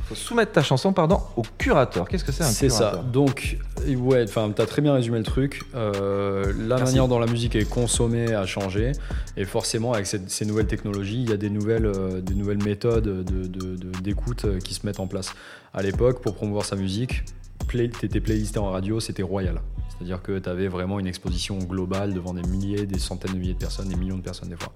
faut 0.04 0.14
soumettre 0.16 0.52
ta 0.52 0.62
chanson 0.62 0.92
pardon 0.92 1.20
au 1.36 1.42
curateur. 1.56 2.08
Qu'est-ce 2.08 2.24
que 2.24 2.32
c'est 2.32 2.42
un 2.42 2.46
C'est 2.46 2.68
ça. 2.68 2.78
curateur 2.90 3.04
Donc, 3.04 3.58
ouais, 3.86 4.24
enfin, 4.24 4.50
t'as 4.54 4.66
très 4.66 4.82
bien 4.82 4.94
résumé 4.94 5.18
le 5.18 5.24
truc. 5.24 5.62
Euh, 5.74 6.46
la 6.58 6.76
Merci. 6.76 6.84
manière 6.84 7.06
dont 7.08 7.18
la 7.20 7.26
musique 7.26 7.54
est 7.54 7.68
consommée 7.68 8.34
a 8.34 8.44
changé, 8.46 8.92
et 9.36 9.44
forcément, 9.44 9.92
avec 9.92 10.06
ces, 10.06 10.20
ces 10.26 10.44
nouvelles 10.46 10.66
technologies, 10.66 11.22
il 11.22 11.30
y 11.30 11.32
a 11.32 11.36
des 11.36 11.50
nouvelles, 11.50 11.86
euh, 11.86 12.20
des 12.20 12.34
nouvelles 12.34 12.62
méthodes 12.62 13.04
de- 13.04 13.22
de- 13.46 13.76
de- 13.76 13.98
d'écoute 14.00 14.44
euh, 14.46 14.58
qui 14.58 14.74
se 14.74 14.84
mettent 14.84 15.00
en 15.00 15.06
place. 15.06 15.32
À 15.72 15.82
l'époque, 15.82 16.20
pour 16.22 16.34
promouvoir 16.34 16.64
sa 16.64 16.74
musique, 16.74 17.22
play, 17.68 17.88
t'étais 17.88 18.20
playlisté 18.20 18.58
en 18.58 18.70
radio, 18.72 18.98
c'était 18.98 19.22
royal. 19.22 19.60
C'est-à-dire 19.96 20.22
que 20.22 20.38
t'avais 20.40 20.66
vraiment 20.66 20.98
une 20.98 21.06
exposition 21.06 21.58
globale 21.58 22.14
devant 22.14 22.34
des 22.34 22.42
milliers, 22.42 22.86
des 22.86 22.98
centaines 22.98 23.34
de 23.34 23.38
milliers 23.38 23.52
de 23.54 23.58
personnes, 23.58 23.86
des 23.88 23.96
millions 23.96 24.16
de 24.16 24.22
personnes 24.22 24.48
des 24.48 24.56
fois. 24.56 24.72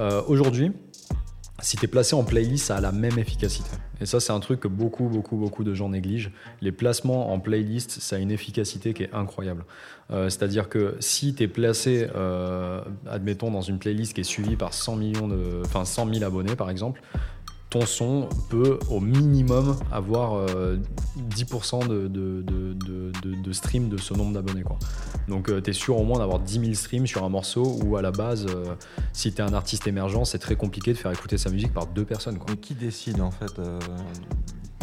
Euh, 0.00 0.20
Aujourd'hui, 0.26 0.72
si 1.62 1.76
tu 1.76 1.84
es 1.84 1.88
placé 1.88 2.14
en 2.14 2.24
playlist, 2.24 2.66
ça 2.66 2.76
a 2.76 2.80
la 2.80 2.92
même 2.92 3.18
efficacité. 3.18 3.70
Et 4.00 4.06
ça, 4.06 4.20
c'est 4.20 4.32
un 4.32 4.40
truc 4.40 4.60
que 4.60 4.68
beaucoup, 4.68 5.08
beaucoup, 5.08 5.36
beaucoup 5.36 5.64
de 5.64 5.74
gens 5.74 5.88
négligent. 5.88 6.30
Les 6.60 6.72
placements 6.72 7.32
en 7.32 7.38
playlist, 7.38 8.00
ça 8.00 8.16
a 8.16 8.18
une 8.18 8.30
efficacité 8.30 8.94
qui 8.94 9.02
est 9.02 9.12
incroyable. 9.12 9.64
Euh, 10.10 10.28
C'est-à-dire 10.28 10.68
que 10.68 10.96
si 11.00 11.34
tu 11.34 11.42
es 11.44 11.48
placé, 11.48 12.08
euh, 12.14 12.80
admettons, 13.08 13.50
dans 13.50 13.60
une 13.60 13.78
playlist 13.78 14.14
qui 14.14 14.22
est 14.22 14.24
suivie 14.24 14.56
par 14.56 14.72
100, 14.72 14.96
millions 14.96 15.28
de, 15.28 15.62
enfin 15.64 15.84
100 15.84 16.12
000 16.12 16.24
abonnés, 16.24 16.56
par 16.56 16.70
exemple, 16.70 17.02
ton 17.70 17.86
son 17.86 18.28
peut 18.48 18.78
au 18.90 19.00
minimum 19.00 19.76
avoir 19.92 20.34
euh, 20.34 20.76
10% 21.36 21.86
de, 21.86 22.08
de, 22.08 22.42
de, 22.42 23.12
de, 23.42 23.52
stream 23.52 23.88
de 23.88 23.96
ce 23.96 24.12
nombre 24.12 24.32
d'abonnés. 24.34 24.62
quoi. 24.62 24.76
Donc 25.28 25.46
tu 25.62 25.70
es 25.70 25.72
sûr 25.72 25.96
au 25.96 26.04
moins 26.04 26.18
d'avoir 26.18 26.40
10 26.40 26.60
000 26.60 26.74
streams 26.74 27.06
sur 27.06 27.24
un 27.24 27.28
morceau 27.28 27.78
où 27.84 27.96
à 27.96 28.02
la 28.02 28.10
base, 28.10 28.46
euh, 28.48 28.74
si 29.12 29.32
tu 29.32 29.38
es 29.40 29.44
un 29.44 29.54
artiste 29.54 29.86
émergent, 29.86 30.24
c'est 30.24 30.38
très 30.40 30.56
compliqué 30.56 30.92
de 30.92 30.98
faire 30.98 31.12
écouter 31.12 31.38
sa 31.38 31.50
musique 31.50 31.72
par 31.72 31.86
deux 31.86 32.04
personnes. 32.04 32.38
Mais 32.48 32.56
qui 32.56 32.74
décide 32.74 33.20
en 33.20 33.30
fait 33.30 33.58
euh, 33.58 33.78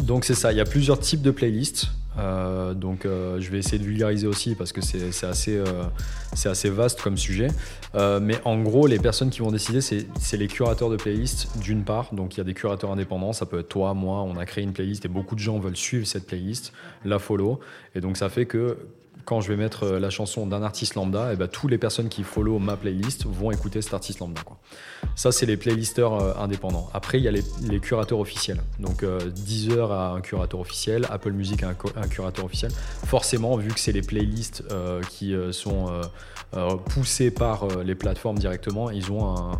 Donc 0.02 0.24
c'est 0.24 0.34
ça, 0.34 0.52
il 0.52 0.58
y 0.58 0.60
a 0.60 0.64
plusieurs 0.64 0.98
types 1.00 1.22
de 1.22 1.30
playlists. 1.30 1.88
Euh, 2.18 2.74
donc 2.74 3.04
euh, 3.04 3.40
je 3.40 3.50
vais 3.50 3.58
essayer 3.58 3.78
de 3.78 3.84
vulgariser 3.84 4.26
aussi 4.26 4.56
parce 4.56 4.72
que 4.72 4.80
c'est 4.80 5.24
assez, 5.24 5.56
euh, 5.56 5.84
assez 6.32 6.70
vaste 6.70 7.00
comme 7.00 7.16
sujet. 7.16 7.48
Mais 7.94 8.40
en 8.44 8.60
gros, 8.60 8.86
les 8.86 8.98
personnes 8.98 9.30
qui 9.30 9.40
vont 9.40 9.50
décider, 9.50 9.80
c'est 9.80 10.36
les 10.36 10.48
curateurs 10.48 10.90
de 10.90 10.96
playlists 10.96 11.48
d'une 11.60 11.84
part. 11.84 12.14
Donc 12.14 12.34
il 12.34 12.38
y 12.38 12.40
a 12.40 12.44
des 12.44 12.54
curateurs 12.54 12.90
indépendants, 12.90 13.32
ça 13.32 13.46
peut 13.46 13.60
être 13.60 13.68
toi, 13.68 13.94
moi, 13.94 14.22
on 14.22 14.36
a 14.36 14.46
créé 14.46 14.64
une 14.64 14.72
playlist 14.72 15.04
et 15.04 15.08
beaucoup 15.08 15.34
de 15.34 15.40
gens 15.40 15.58
veulent 15.58 15.76
suivre 15.76 16.06
cette 16.06 16.26
playlist, 16.26 16.72
la 17.04 17.18
follow. 17.18 17.60
Et 17.94 18.00
donc 18.00 18.16
ça 18.16 18.28
fait 18.28 18.46
que 18.46 18.78
quand 19.28 19.42
je 19.42 19.48
vais 19.48 19.56
mettre 19.56 19.82
euh, 19.82 20.00
la 20.00 20.08
chanson 20.08 20.46
d'un 20.46 20.62
artiste 20.62 20.94
lambda, 20.94 21.34
et 21.34 21.36
ben, 21.36 21.48
toutes 21.48 21.70
les 21.70 21.76
personnes 21.76 22.08
qui 22.08 22.22
follow 22.22 22.58
ma 22.58 22.78
playlist 22.78 23.26
vont 23.26 23.50
écouter 23.50 23.82
cet 23.82 23.92
artiste 23.92 24.20
lambda. 24.20 24.40
Ça, 25.16 25.32
c'est 25.32 25.44
les 25.44 25.58
playlisters 25.58 26.14
euh, 26.14 26.32
indépendants. 26.38 26.88
Après, 26.94 27.18
il 27.18 27.24
y 27.24 27.28
a 27.28 27.30
les, 27.30 27.80
curateurs 27.80 28.20
officiels. 28.20 28.62
Donc, 28.78 29.02
euh, 29.02 29.28
Deezer 29.28 29.92
a 29.92 30.12
un 30.12 30.22
curateur 30.22 30.60
officiel, 30.60 31.06
Apple 31.10 31.32
Music 31.32 31.62
a 31.62 31.68
un, 31.68 32.08
curateur 32.08 32.46
officiel. 32.46 32.72
Forcément, 33.04 33.54
vu 33.58 33.68
que 33.68 33.80
c'est 33.80 33.92
les 33.92 34.00
playlists 34.00 34.64
qui 35.10 35.34
sont 35.52 36.00
poussées 36.86 37.30
par 37.30 37.66
les 37.84 37.94
plateformes 37.94 38.38
directement, 38.38 38.90
ils 38.90 39.12
ont 39.12 39.52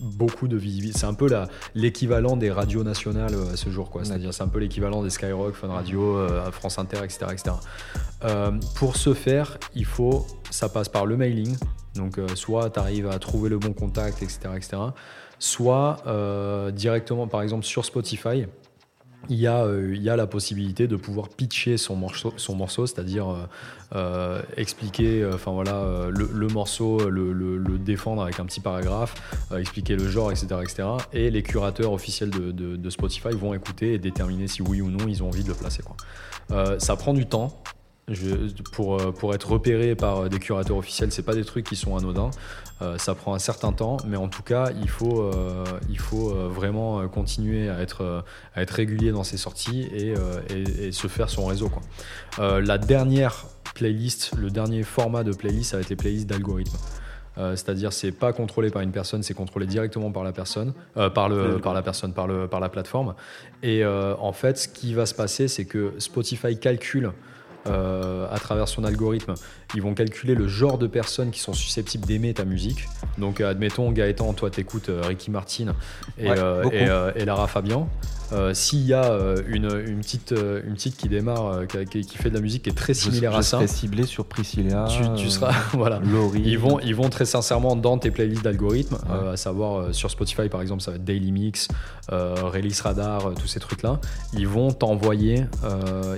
beaucoup 0.00 0.48
de 0.48 0.56
visibilité. 0.56 0.98
C'est 0.98 1.06
un 1.06 1.14
peu 1.14 1.28
l'équivalent 1.74 2.36
des 2.36 2.50
radios 2.50 2.84
nationales 2.84 3.34
à 3.52 3.56
ce 3.56 3.70
jour. 3.70 3.90
C'est-à-dire, 4.02 4.32
c'est 4.32 4.42
un 4.42 4.48
peu 4.48 4.58
l'équivalent 4.58 5.02
des 5.02 5.10
Skyrock, 5.10 5.54
Fun 5.54 5.68
Radio, 5.68 6.18
France 6.52 6.78
Inter, 6.78 6.98
etc. 7.04 7.26
etc. 7.32 7.56
pour 8.74 8.96
ce 8.96 9.09
faire, 9.14 9.58
il 9.74 9.84
faut, 9.84 10.26
ça 10.50 10.68
passe 10.68 10.88
par 10.88 11.06
le 11.06 11.16
mailing. 11.16 11.56
Donc, 11.94 12.18
euh, 12.18 12.28
soit 12.34 12.70
tu 12.70 12.78
arrives 12.78 13.08
à 13.08 13.18
trouver 13.18 13.48
le 13.48 13.58
bon 13.58 13.72
contact, 13.72 14.22
etc. 14.22 14.40
etc. 14.56 14.76
soit 15.38 16.02
euh, 16.06 16.70
directement, 16.70 17.26
par 17.26 17.42
exemple, 17.42 17.64
sur 17.64 17.84
Spotify, 17.84 18.46
il 19.28 19.36
y, 19.36 19.46
a, 19.46 19.64
euh, 19.64 19.92
il 19.94 20.02
y 20.02 20.06
la 20.06 20.26
possibilité 20.26 20.88
de 20.88 20.96
pouvoir 20.96 21.28
pitcher 21.28 21.76
son 21.76 21.94
morceau, 21.94 22.32
son 22.38 22.54
morceau 22.56 22.86
c'est-à-dire 22.86 23.48
expliquer 24.56 25.28
enfin 25.34 25.52
voilà, 25.52 26.08
le, 26.08 26.48
morceau, 26.48 27.10
le, 27.10 27.78
défendre 27.78 28.22
avec 28.22 28.40
un 28.40 28.46
petit 28.46 28.60
paragraphe, 28.60 29.14
expliquer 29.54 29.96
le 29.96 30.08
genre, 30.08 30.30
etc., 30.30 30.46
etc. 30.62 30.88
Et 31.12 31.30
les 31.30 31.42
curateurs 31.42 31.92
officiels 31.92 32.30
de, 32.30 32.50
de, 32.50 32.90
Spotify 32.90 33.30
vont 33.32 33.52
écouter 33.52 33.92
et 33.92 33.98
déterminer 33.98 34.48
si 34.48 34.62
oui 34.62 34.80
ou 34.80 34.90
non 34.90 35.06
ils 35.06 35.22
ont 35.22 35.28
envie 35.28 35.42
de 35.42 35.48
le 35.48 35.54
placer. 35.54 35.82
Quoi. 35.82 36.78
ça 36.78 36.96
prend 36.96 37.12
du 37.12 37.26
temps, 37.26 37.62
pour, 38.72 39.00
euh, 39.00 39.12
pour 39.12 39.34
être 39.34 39.50
repéré 39.50 39.94
par 39.94 40.28
des 40.28 40.38
curateurs 40.38 40.76
officiels, 40.76 41.12
c'est 41.12 41.22
pas 41.22 41.34
des 41.34 41.44
trucs 41.44 41.66
qui 41.66 41.76
sont 41.76 41.96
anodins. 41.96 42.30
Euh, 42.82 42.98
ça 42.98 43.14
prend 43.14 43.34
un 43.34 43.38
certain 43.38 43.72
temps, 43.72 43.98
mais 44.06 44.16
en 44.16 44.28
tout 44.28 44.42
cas, 44.42 44.70
il 44.80 44.88
faut, 44.88 45.22
euh, 45.22 45.64
il 45.88 45.98
faut 45.98 46.30
vraiment 46.48 47.06
continuer 47.08 47.68
à 47.68 47.80
être, 47.80 48.24
à 48.54 48.62
être 48.62 48.70
régulier 48.70 49.12
dans 49.12 49.24
ses 49.24 49.36
sorties 49.36 49.82
et, 49.94 50.14
et, 50.48 50.92
se 50.92 51.06
faire 51.06 51.30
son 51.30 51.46
réseau. 51.46 51.68
Quoi. 51.68 52.60
la 52.60 52.78
dernière 52.78 53.46
playlist, 53.74 54.32
le 54.36 54.50
dernier 54.50 54.82
format 54.82 55.24
de 55.24 55.32
playlist, 55.32 55.70
ça 55.70 55.76
va 55.76 55.82
être 55.82 55.90
les 55.90 55.96
playlists 55.96 56.26
d'algorithme. 56.26 56.76
c'est-à-dire 57.36 57.92
c'est 57.92 58.12
pas 58.12 58.32
contrôlé 58.32 58.70
par 58.70 58.82
une 58.82 58.92
personne, 58.92 59.22
c'est 59.22 59.34
contrôlé 59.34 59.66
directement 59.66 60.10
par 60.10 60.24
la 60.24 60.32
personne, 60.32 60.72
par, 60.94 61.28
le, 61.28 61.58
par 61.58 61.74
la 61.74 61.82
personne, 61.82 62.12
par, 62.12 62.26
le, 62.26 62.48
par 62.48 62.60
la 62.60 62.68
plateforme. 62.68 63.14
Et 63.62 63.84
en 63.84 64.32
fait, 64.32 64.58
ce 64.58 64.68
qui 64.68 64.94
va 64.94 65.06
se 65.06 65.14
passer, 65.14 65.48
c'est 65.48 65.66
que 65.66 65.92
Spotify 65.98 66.58
calcule 66.58 67.12
euh, 67.12 67.12
à 67.66 68.38
travers 68.40 68.68
son 68.68 68.84
algorithme, 68.84 69.34
ils 69.74 69.82
vont 69.82 69.94
calculer 69.94 70.34
le 70.34 70.48
genre 70.48 70.78
de 70.78 70.86
personnes 70.86 71.30
qui 71.30 71.40
sont 71.40 71.52
susceptibles 71.52 72.06
d'aimer 72.06 72.34
ta 72.34 72.44
musique. 72.44 72.88
Donc, 73.18 73.40
admettons, 73.40 73.90
Gaëtan, 73.92 74.32
toi, 74.32 74.50
t'écoutes 74.50 74.88
euh, 74.88 75.02
Ricky 75.04 75.30
Martin 75.30 75.74
et, 76.18 76.28
euh, 76.28 77.12
et, 77.14 77.24
Lara 77.24 77.46
Fabian. 77.46 77.88
S'il 78.52 78.86
y 78.86 78.94
a 78.94 79.12
une, 79.48 79.64
une, 79.64 80.00
petite, 80.02 80.30
une 80.30 80.74
petite 80.74 80.96
qui 80.96 81.08
démarre, 81.08 81.66
qui, 81.66 82.02
qui, 82.02 82.16
fait 82.16 82.30
de 82.30 82.36
la 82.36 82.40
musique 82.40 82.62
qui 82.62 82.70
est 82.70 82.74
très 82.74 82.94
similaire 82.94 83.34
à 83.34 83.42
ça, 83.42 83.66
ciblé 83.66 84.04
sur 84.04 84.24
Priscilla. 84.24 84.86
Tu, 85.16 85.28
seras, 85.30 85.52
voilà. 85.72 85.98
Laurie. 85.98 86.42
Ils 86.44 86.56
vont, 86.56 86.78
ils 86.78 86.94
vont 86.94 87.08
très 87.08 87.24
sincèrement 87.24 87.74
dans 87.74 87.98
tes 87.98 88.12
playlists 88.12 88.44
d'algorithmes, 88.44 88.98
à 89.32 89.36
savoir 89.36 89.92
sur 89.92 90.12
Spotify 90.12 90.48
par 90.48 90.62
exemple, 90.62 90.80
ça 90.80 90.92
va 90.92 90.98
être 90.98 91.04
Daily 91.04 91.32
Mix, 91.32 91.66
Release 92.08 92.80
Radar, 92.82 93.34
tous 93.34 93.48
ces 93.48 93.58
trucs-là. 93.58 94.00
Ils 94.32 94.46
vont 94.46 94.70
t'envoyer, 94.70 95.46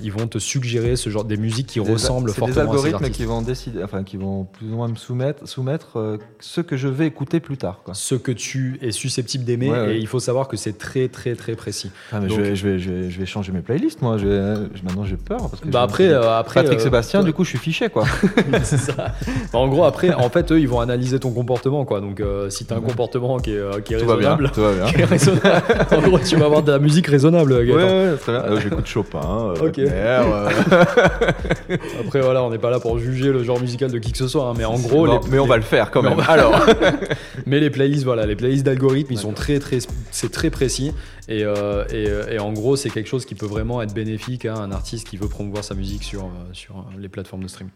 ils 0.02 0.12
vont 0.12 0.26
te 0.26 0.38
suggérer 0.38 0.96
ce 0.96 1.08
genre 1.08 1.24
des 1.24 1.38
musiques 1.38 1.68
qui 1.68 1.80
ressemblent 1.80 2.30
fortement 2.30 2.54
des 2.54 2.60
algorithmes 2.60 3.10
qui 3.10 3.24
vont 3.24 3.41
décider, 3.42 3.82
enfin 3.82 4.04
qui 4.04 4.16
vont 4.16 4.44
plus 4.44 4.66
ou 4.66 4.76
moins 4.76 4.88
me 4.88 4.94
soumettre, 4.94 5.48
soumettre 5.48 5.98
euh, 5.98 6.18
ce 6.40 6.60
que 6.60 6.76
je 6.76 6.88
vais 6.88 7.06
écouter 7.06 7.40
plus 7.40 7.56
tard. 7.56 7.80
Quoi. 7.84 7.94
Ce 7.94 8.14
que 8.14 8.32
tu 8.32 8.78
es 8.82 8.90
susceptible 8.90 9.44
d'aimer 9.44 9.72
et 9.90 9.98
il 9.98 10.06
faut 10.06 10.20
savoir 10.20 10.48
que 10.48 10.56
c'est 10.56 10.78
très 10.78 11.08
très 11.08 11.34
très 11.34 11.54
précis. 11.54 11.90
Ah, 12.12 12.20
je, 12.26 12.34
vais, 12.34 12.56
je, 12.56 12.68
vais, 12.68 12.78
je, 12.78 13.18
vais, 13.18 13.26
changer 13.26 13.52
mes 13.52 13.60
playlists 13.60 14.02
moi. 14.02 14.16
maintenant 14.16 15.04
j'ai 15.04 15.16
peur 15.16 15.50
parce 15.50 15.60
que 15.60 15.68
bah 15.68 15.82
après, 15.82 16.08
euh, 16.08 16.38
après 16.38 16.62
Patrick 16.62 16.80
euh, 16.80 16.82
Sébastien 16.82 17.22
du 17.22 17.32
coup 17.32 17.44
je 17.44 17.50
suis 17.50 17.58
fiché 17.58 17.88
quoi. 17.88 18.04
c'est 18.62 18.78
ça. 18.78 19.14
Bah, 19.52 19.58
en 19.58 19.68
gros 19.68 19.84
après 19.84 20.12
en 20.12 20.30
fait 20.30 20.50
eux 20.52 20.60
ils 20.60 20.68
vont 20.68 20.80
analyser 20.80 21.18
ton 21.18 21.32
comportement 21.32 21.84
quoi. 21.84 22.00
Donc 22.00 22.22
si 22.48 22.64
tu 22.64 22.72
as 22.72 22.76
un 22.76 22.80
comportement 22.80 23.38
qui 23.38 23.52
est, 23.52 23.84
qui 23.84 23.94
est 23.94 23.98
raisonnable, 23.98 24.50
tout 24.52 24.60
va 24.60 24.72
bien, 24.72 24.84
Qui 24.92 25.00
est 25.00 25.04
raisonnable 25.04 25.86
en 25.90 26.00
gros 26.00 26.18
tu 26.18 26.36
vas 26.36 26.46
avoir 26.46 26.62
de 26.62 26.72
la 26.72 26.78
musique 26.78 27.06
raisonnable. 27.06 27.52
Ouais 27.52 28.16
très 28.16 28.32
bien. 28.32 28.60
J'écoute 28.60 28.86
Chopin. 28.86 29.54
ok. 29.60 29.80
Après, 32.00 32.20
voilà, 32.20 32.42
on 32.42 32.50
n'est 32.50 32.58
pas 32.58 32.70
là 32.70 32.80
pour 32.80 32.98
juger 32.98 33.31
le 33.32 33.42
genre 33.42 33.60
musical 33.60 33.90
de 33.90 33.98
qui 33.98 34.12
que 34.12 34.18
ce 34.18 34.28
soit, 34.28 34.48
hein, 34.48 34.54
mais 34.56 34.64
en 34.64 34.78
gros. 34.78 35.06
mais 35.30 35.38
on 35.38 35.46
va 35.46 35.56
le 35.56 35.62
faire 35.62 35.90
quand 35.90 36.02
même. 36.02 36.20
Alors. 36.28 36.66
mais 37.46 37.60
les 37.60 37.70
playlists, 37.70 38.04
voilà, 38.04 38.26
les 38.26 38.36
playlists 38.36 38.64
d'algorithmes, 38.64 39.12
ils 39.12 39.18
sont 39.18 39.32
très, 39.32 39.58
très, 39.58 39.78
c'est 40.10 40.30
très 40.30 40.50
précis. 40.50 40.92
Et, 41.28 41.44
euh, 41.44 41.84
euh, 41.92 42.28
et, 42.30 42.38
en 42.38 42.52
gros, 42.52 42.76
c'est 42.76 42.90
quelque 42.90 43.08
chose 43.08 43.24
qui 43.24 43.34
peut 43.34 43.46
vraiment 43.46 43.80
être 43.82 43.94
bénéfique 43.94 44.44
à 44.44 44.54
un 44.54 44.72
artiste 44.72 45.08
qui 45.08 45.16
veut 45.16 45.28
promouvoir 45.28 45.64
sa 45.64 45.74
musique 45.74 46.02
sur, 46.02 46.24
euh, 46.24 46.28
sur 46.52 46.84
les 46.98 47.08
plateformes 47.08 47.42
de 47.42 47.48
stream. 47.48 47.68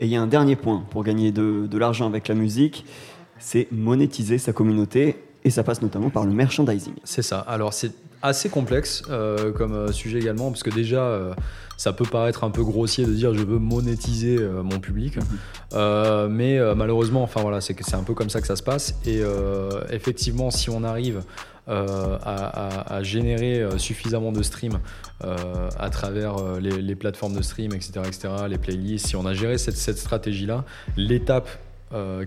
Et 0.00 0.06
il 0.06 0.10
y 0.10 0.16
a 0.16 0.22
un 0.22 0.26
dernier 0.26 0.56
point 0.56 0.84
pour 0.90 1.02
gagner 1.04 1.32
de, 1.32 1.66
de 1.66 1.78
l'argent 1.78 2.06
avec 2.06 2.28
la 2.28 2.34
musique, 2.34 2.84
c'est 3.38 3.68
monétiser 3.72 4.38
sa 4.38 4.52
communauté. 4.52 5.16
Et 5.42 5.50
ça 5.50 5.64
passe 5.64 5.80
notamment 5.80 6.10
par 6.10 6.24
le 6.24 6.32
merchandising. 6.32 6.92
C'est 7.02 7.22
ça. 7.22 7.38
Alors, 7.38 7.72
c'est 7.72 7.92
assez 8.22 8.48
complexe 8.48 9.02
comme 9.56 9.92
sujet 9.92 10.18
également, 10.18 10.50
parce 10.50 10.62
que 10.62 10.70
déjà, 10.70 11.34
ça 11.80 11.94
peut 11.94 12.04
paraître 12.04 12.44
un 12.44 12.50
peu 12.50 12.62
grossier 12.62 13.06
de 13.06 13.12
dire 13.14 13.32
je 13.32 13.42
veux 13.42 13.58
monétiser 13.58 14.36
euh, 14.36 14.62
mon 14.62 14.80
public, 14.80 15.16
mhm. 15.16 15.24
euh, 15.72 16.28
mais 16.28 16.58
euh, 16.58 16.74
malheureusement, 16.74 17.22
enfin 17.22 17.40
voilà, 17.40 17.62
c'est 17.62 17.74
c'est 17.82 17.94
un 17.94 18.02
peu 18.02 18.12
comme 18.12 18.28
ça 18.28 18.42
que 18.42 18.46
ça 18.46 18.56
se 18.56 18.62
passe. 18.62 18.96
Et 19.06 19.22
effectivement, 19.90 20.50
si 20.50 20.68
on 20.68 20.84
arrive 20.84 21.22
à, 21.66 22.98
générer 23.02 23.64
suffisamment 23.78 24.30
de 24.30 24.42
streams 24.42 24.78
à 25.20 25.88
travers 25.90 26.36
les, 26.60 26.94
plateformes 26.96 27.34
de 27.34 27.42
stream, 27.42 27.72
etc., 27.72 27.92
etc., 28.06 28.28
les 28.46 28.58
playlists, 28.58 29.06
si 29.06 29.16
on 29.16 29.24
a 29.24 29.32
géré 29.32 29.56
cette, 29.56 29.76
cette 29.76 29.98
stratégie-là, 29.98 30.64
l'étape 30.98 31.48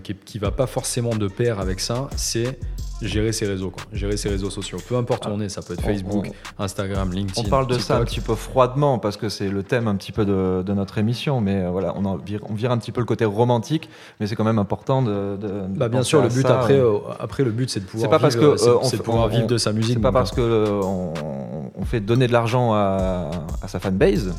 qui, 0.02 0.38
ne 0.38 0.40
va 0.40 0.50
pas 0.50 0.66
forcément 0.66 1.14
de 1.14 1.28
pair 1.28 1.60
avec 1.60 1.80
ça, 1.80 2.08
c'est 2.16 2.58
gérer 3.02 3.32
ses 3.32 3.46
réseaux, 3.46 3.70
quoi. 3.70 3.82
gérer 3.92 4.16
ses 4.16 4.28
réseaux 4.28 4.50
sociaux. 4.50 4.78
Peu 4.86 4.96
importe 4.96 5.26
où 5.26 5.30
on 5.30 5.40
est, 5.40 5.48
ça 5.48 5.62
peut 5.62 5.74
être 5.74 5.82
Facebook, 5.82 6.30
Instagram, 6.58 7.12
LinkedIn. 7.12 7.46
On 7.46 7.50
parle 7.50 7.66
de 7.66 7.78
ça 7.78 7.96
un 7.96 8.04
petit 8.04 8.20
peu 8.20 8.34
froidement 8.34 8.98
parce 8.98 9.16
que 9.16 9.28
c'est 9.28 9.48
le 9.48 9.62
thème 9.62 9.88
un 9.88 9.96
petit 9.96 10.12
peu 10.12 10.24
de, 10.24 10.72
notre 10.74 10.98
émission, 10.98 11.40
mais 11.40 11.62
euh, 11.62 11.70
voilà, 11.70 11.94
on, 11.96 12.16
vire, 12.16 12.40
on 12.48 12.54
vire 12.54 12.72
un 12.72 12.78
petit 12.78 12.92
peu 12.92 13.00
le 13.00 13.06
côté 13.06 13.24
romantique, 13.24 13.88
mais 14.18 14.26
c'est 14.26 14.34
quand 14.34 14.44
même 14.44 14.58
important 14.58 15.02
de. 15.02 15.36
bah, 15.76 15.88
bien 15.88 16.02
sûr, 16.02 16.22
le 16.22 16.28
but 16.28 16.46
après, 16.46 16.78
euh, 16.78 16.98
après, 17.18 17.44
le 17.44 17.50
but 17.50 17.70
c'est 17.70 17.80
de 17.80 17.84
pouvoir, 17.84 18.10
pas 18.10 18.18
parce 18.18 18.36
que, 18.36 18.44
euh, 18.44 18.78
c'est, 18.82 19.02
pouvoir 19.02 19.28
vivre 19.28 19.46
de 19.46 19.58
sa 19.58 19.72
musique. 19.72 19.94
C'est 19.94 20.02
pas 20.02 20.12
parce 20.12 20.32
que 20.32 20.80
on, 20.82 21.84
fait 21.84 22.00
donner 22.00 22.26
de 22.26 22.32
l'argent 22.32 22.72
à, 22.72 23.30
à 23.60 23.68
sa 23.68 23.78
fanbase 23.78 24.32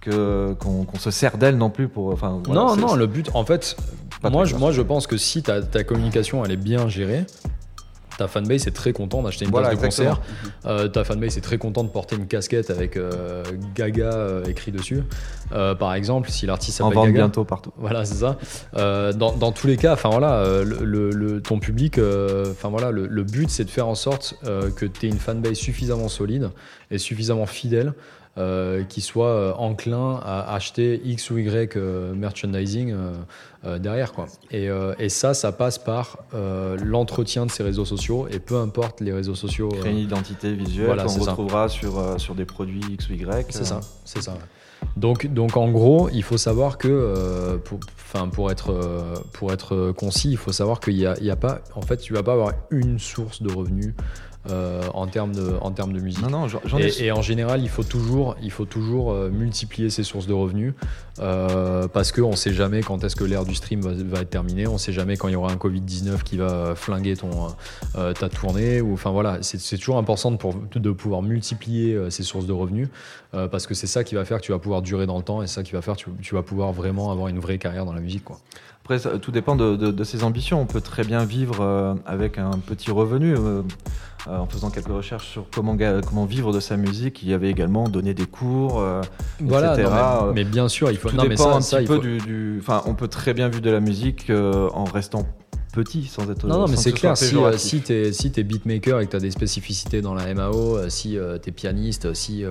que 0.00 0.54
qu'on 0.54 0.98
se 0.98 1.10
sert 1.10 1.36
d'elle 1.36 1.56
non 1.56 1.70
plus 1.70 1.88
pour 1.88 2.12
enfin 2.12 2.40
non 2.48 2.76
non 2.76 2.94
le 2.94 3.06
but 3.06 3.30
en 3.34 3.44
fait 3.44 3.76
moi 4.22 4.44
je, 4.44 4.56
moi 4.56 4.72
je 4.72 4.82
pense 4.82 5.06
que 5.06 5.16
si 5.16 5.42
ta, 5.42 5.62
ta 5.62 5.84
communication 5.84 6.44
elle 6.44 6.52
est 6.52 6.56
bien 6.56 6.88
gérée 6.88 7.26
ta 8.20 8.28
fanbase 8.28 8.66
est 8.66 8.72
très 8.72 8.92
content 8.92 9.22
d'acheter 9.22 9.46
une 9.46 9.50
place 9.50 9.70
de 9.70 9.80
concert. 9.80 10.20
Euh, 10.66 10.88
ta 10.88 11.04
fanbase 11.04 11.38
est 11.38 11.40
très 11.40 11.56
content 11.56 11.84
de 11.84 11.88
porter 11.88 12.16
une 12.16 12.26
casquette 12.26 12.68
avec 12.68 12.98
euh, 12.98 13.42
Gaga 13.74 14.12
euh, 14.12 14.44
écrit 14.44 14.72
dessus. 14.72 15.02
par 15.48 15.94
exemple, 15.94 16.30
si 16.30 16.44
l'artiste 16.44 16.78
s'appelle 16.78 16.98
Gaga. 16.98 17.12
bientôt 17.12 17.44
partout. 17.44 17.72
Voilà, 17.78 18.04
c'est 18.04 18.16
ça. 18.16 18.36
Dans, 18.74 19.32
dans, 19.32 19.52
tous 19.52 19.66
les 19.66 19.78
cas, 19.78 19.94
enfin 19.94 20.10
voilà, 20.10 20.44
le, 20.62 21.40
ton 21.40 21.58
public, 21.60 21.98
enfin 22.50 22.68
voilà, 22.68 22.90
le, 22.90 23.24
but 23.24 23.48
c'est 23.48 23.64
de 23.64 23.70
faire 23.70 23.88
en 23.88 23.94
sorte 23.94 24.38
que 24.44 24.84
tu 24.84 25.06
aies 25.06 25.08
une 25.08 25.18
fanbase 25.18 25.54
suffisamment 25.54 26.08
solide 26.08 26.50
et 26.90 26.98
suffisamment 26.98 27.46
fidèle 27.46 27.94
euh, 28.38 28.84
qui 28.84 29.00
soit 29.00 29.26
euh, 29.26 29.52
enclin 29.54 30.20
à 30.24 30.54
acheter 30.54 31.02
X 31.04 31.30
ou 31.30 31.38
Y 31.38 31.76
euh, 31.76 32.14
merchandising 32.14 32.94
derrière. 33.64 34.12
Quoi. 34.12 34.26
Et, 34.52 34.68
et, 34.98 35.08
ça, 35.08 35.34
ça 35.34 35.52
passe 35.52 35.78
par 35.78 36.18
l'entretien 36.82 37.44
de 37.44 37.50
ces 37.50 37.62
réseaux 37.62 37.84
sociaux, 37.84 38.26
et 38.30 38.38
peu 38.38 38.56
importe 38.56 39.00
les 39.00 39.12
réseaux 39.12 39.34
sociaux. 39.34 39.68
Créer 39.68 39.92
une 39.92 39.98
identité 39.98 40.54
visuelle 40.54 40.96
qu'on 40.96 41.20
retrouvera 41.20 41.68
sur, 41.68 42.18
sur 42.18 42.34
des 42.34 42.46
produits 42.46 42.80
X 42.88 43.10
ou 43.10 43.14
Y. 43.14 43.46
C'est 43.50 43.64
ça, 43.64 43.80
c'est 44.04 44.22
ça. 44.22 44.34
Donc, 44.96 45.26
donc 45.26 45.58
en 45.58 45.70
gros, 45.70 46.08
il 46.10 46.22
faut 46.22 46.38
savoir 46.38 46.78
que, 46.78 47.60
pour, 47.64 47.80
pour, 48.32 48.50
être, 48.50 49.22
pour 49.32 49.52
être 49.52 49.92
concis, 49.92 50.30
il 50.30 50.38
faut 50.38 50.52
savoir 50.52 50.80
qu'il 50.80 50.96
n'y 50.96 51.04
a, 51.04 51.12
a, 51.12 51.36
pas, 51.36 51.60
en 51.74 51.82
fait, 51.82 51.98
tu 51.98 52.14
vas 52.14 52.22
pas 52.22 52.32
avoir 52.32 52.52
une 52.70 52.98
source 52.98 53.42
de 53.42 53.52
revenus 53.52 53.92
euh, 54.48 54.82
en 54.94 55.06
termes 55.06 55.34
de, 55.34 55.52
en 55.60 55.70
termes 55.70 55.92
de 55.92 56.00
musique. 56.00 56.22
Non, 56.22 56.30
non, 56.30 56.48
j'en 56.48 56.78
ai. 56.78 56.86
Et, 57.02 57.06
et 57.06 57.12
en 57.12 57.20
général, 57.20 57.60
il 57.62 57.68
faut 57.68 57.82
toujours, 57.84 58.36
il 58.42 58.50
faut 58.50 58.64
toujours 58.64 59.12
euh, 59.12 59.28
multiplier 59.30 59.90
ses 59.90 60.02
sources 60.02 60.26
de 60.26 60.32
revenus 60.32 60.72
euh, 61.18 61.88
parce 61.88 62.10
qu'on 62.12 62.30
ne 62.30 62.36
sait 62.36 62.52
jamais 62.54 62.82
quand 62.82 63.04
est-ce 63.04 63.16
que 63.16 63.24
l'ère 63.24 63.44
du 63.44 63.54
stream 63.54 63.80
va, 63.82 63.90
va 63.92 64.22
être 64.22 64.30
terminée. 64.30 64.66
On 64.66 64.74
ne 64.74 64.78
sait 64.78 64.92
jamais 64.92 65.16
quand 65.18 65.28
il 65.28 65.32
y 65.32 65.36
aura 65.36 65.52
un 65.52 65.56
Covid-19 65.56 66.22
qui 66.22 66.36
va 66.38 66.74
flinguer 66.74 67.16
ton, 67.16 67.48
euh, 67.96 68.12
ta 68.14 68.28
tournée. 68.30 68.80
Ou, 68.80 68.94
enfin 68.94 69.10
voilà, 69.10 69.38
c'est 69.42 69.76
toujours 69.76 69.98
important 69.98 70.30
de, 70.30 70.36
pour- 70.36 70.54
de 70.74 70.90
pouvoir 70.90 71.20
multiplier 71.22 71.94
euh, 71.94 72.08
ses 72.10 72.22
sources 72.22 72.46
de 72.46 72.52
revenus 72.52 72.88
euh, 73.34 73.46
parce 73.48 73.66
que 73.66 73.74
c'est 73.74 73.86
ça 73.86 74.04
qui 74.04 74.14
va 74.14 74.24
faire 74.24 74.38
que 74.38 74.44
tu 74.46 74.52
vas 74.52 74.58
pouvoir 74.58 74.80
durer 74.82 75.06
dans 75.06 75.18
le 75.18 75.22
temps 75.22 75.42
et 75.42 75.46
ça 75.46 75.62
qui 75.62 75.72
va 75.72 75.82
faire 75.82 75.96
que 75.96 76.00
tu, 76.02 76.10
tu 76.22 76.34
vas 76.34 76.42
pouvoir 76.42 76.72
vraiment 76.72 77.12
avoir 77.12 77.28
une 77.28 77.38
vraie 77.38 77.58
carrière 77.58 77.84
dans 77.84 77.92
la 77.92 78.00
musique. 78.00 78.24
Quoi. 78.24 78.38
Après, 78.90 78.98
ça- 78.98 79.18
tout 79.20 79.30
dépend 79.30 79.54
de, 79.54 79.76
de- 79.76 79.92
de 79.92 80.04
ses 80.04 80.24
ambitions. 80.24 80.60
On 80.60 80.66
peut 80.66 80.80
très 80.80 81.04
bien 81.04 81.24
vivre 81.24 81.58
euh, 81.60 81.94
avec 82.06 82.38
un 82.38 82.50
petit 82.58 82.90
revenu. 82.90 83.34
euh, 83.36 83.62
euh, 84.28 84.36
en 84.36 84.44
faisant 84.46 84.68
quelques 84.68 84.88
recherches 84.88 85.28
sur 85.28 85.46
comment, 85.54 85.74
comment 86.06 86.26
vivre 86.26 86.52
de 86.52 86.60
sa 86.60 86.76
musique, 86.76 87.22
il 87.22 87.30
y 87.30 87.32
avait 87.32 87.48
également 87.48 87.88
donné 87.88 88.12
des 88.14 88.26
cours. 88.26 88.78
euh, 88.80 89.00
Voilà, 89.40 89.72
etc. 89.74 89.88
non, 89.90 90.26
mais, 90.26 90.32
mais 90.34 90.44
bien 90.44 90.68
sûr, 90.68 90.90
il 90.90 90.98
faut. 90.98 91.08
tout 91.08 91.16
non, 91.16 91.22
mais 91.22 91.30
dépend 91.30 91.52
ça, 91.52 91.56
un 91.56 91.60
ça, 91.62 91.78
petit 91.78 91.86
peu 91.86 91.94
faut- 91.94 92.00
du, 92.02 92.18
du- 92.18 92.58
Enfin, 92.60 92.82
on 92.84 92.94
peut 92.94 93.08
très 93.08 93.32
bien 93.32 93.48
vivre 93.48 93.62
de 93.62 93.70
la 93.70 93.80
musique 93.80 94.28
euh, 94.28 94.68
en 94.74 94.84
restant 94.84 95.24
petit, 95.72 96.04
sans 96.04 96.28
être. 96.30 96.46
Non, 96.46 96.58
non, 96.58 96.68
mais 96.68 96.76
c'est 96.76 96.90
ce 96.90 96.96
clair, 96.96 97.16
si, 97.16 97.34
euh, 97.36 97.56
si 97.56 97.80
t'es 97.80 98.12
si 98.12 98.30
beatmaker 98.42 99.00
et 99.00 99.06
que 99.06 99.12
t'as 99.12 99.20
des 99.20 99.30
spécificités 99.30 100.02
dans 100.02 100.12
la 100.14 100.34
MAO, 100.34 100.76
euh, 100.76 100.88
si 100.90 101.16
euh, 101.16 101.38
t'es 101.38 101.52
pianiste, 101.52 102.12
si 102.12 102.44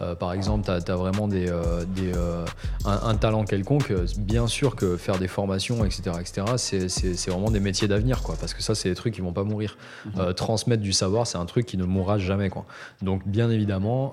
euh, 0.00 0.14
par 0.14 0.32
exemple 0.32 0.64
t'as 0.66 0.76
as 0.92 0.96
vraiment 0.96 1.28
des, 1.28 1.48
euh, 1.48 1.84
des, 1.84 2.12
euh, 2.14 2.44
un, 2.84 3.00
un 3.08 3.14
talent 3.14 3.44
quelconque, 3.44 3.92
bien 4.18 4.46
sûr 4.46 4.74
que 4.76 4.96
faire 4.96 5.18
des 5.18 5.28
formations, 5.28 5.84
etc., 5.84 6.02
etc., 6.20 6.42
c'est- 6.56 7.30
vraiment 7.30 7.50
des 7.50 7.60
métiers 7.60 7.88
d'avenir, 7.88 8.22
quoi, 8.22 8.36
parce 8.40 8.54
que 8.54 8.62
ça, 8.62 8.74
c'est 8.74 8.88
des 8.88 8.94
trucs 8.94 9.14
qui 9.14 9.20
vont 9.20 9.32
pas 9.32 9.44
mourir. 9.44 9.76
Euh, 10.18 10.32
transmettre 10.32 10.82
du 10.82 10.92
savoir, 10.92 11.26
c'est 11.26 11.38
un 11.38 11.46
truc 11.46 11.66
qui 11.66 11.76
ne 11.76 11.84
mourra 11.84 12.18
jamais, 12.18 12.50
quoi. 12.50 12.64
Donc, 13.02 13.26
bien 13.26 13.50
évidemment, 13.50 14.12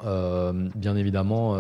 bien 0.76 0.96
évidemment, 0.96 1.56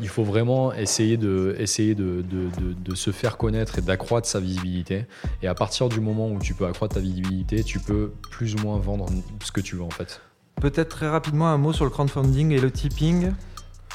il 0.00 0.08
faut 0.08 0.24
vraiment 0.24 0.72
essayer 0.72 1.16
de, 1.16 1.54
essayer 1.58 1.94
de, 1.94 2.22
de, 2.22 2.48
de- 2.60 2.72
de 2.74 2.94
se 2.94 3.10
faire 3.10 3.36
connaître 3.36 3.78
et 3.78 3.82
d'accroître 3.82 4.26
sa 4.28 4.40
visibilité. 4.40 5.06
Et 5.42 5.48
à 5.48 5.54
partir 5.54 5.88
du 5.88 6.00
moment 6.00 6.28
où 6.28 6.38
tu 6.38 6.54
peux 6.54 6.66
accroître 6.66 6.94
ta 6.94 7.00
visibilité, 7.00 7.62
tu 7.64 7.78
peux 7.80 8.12
plus 8.30 8.54
ou 8.54 8.58
moins 8.58 8.78
vendre 8.78 9.06
ce 9.42 9.50
que 9.52 9.60
tu 9.60 9.76
veux 9.76 9.82
en 9.82 9.90
fait. 9.90 10.20
Peut-être 10.60 10.88
très 10.88 11.08
rapidement 11.08 11.48
un 11.48 11.58
mot 11.58 11.72
sur 11.72 11.84
le 11.84 11.90
crowdfunding 11.90 12.52
et 12.52 12.60
le 12.60 12.70
tipping. 12.70 13.32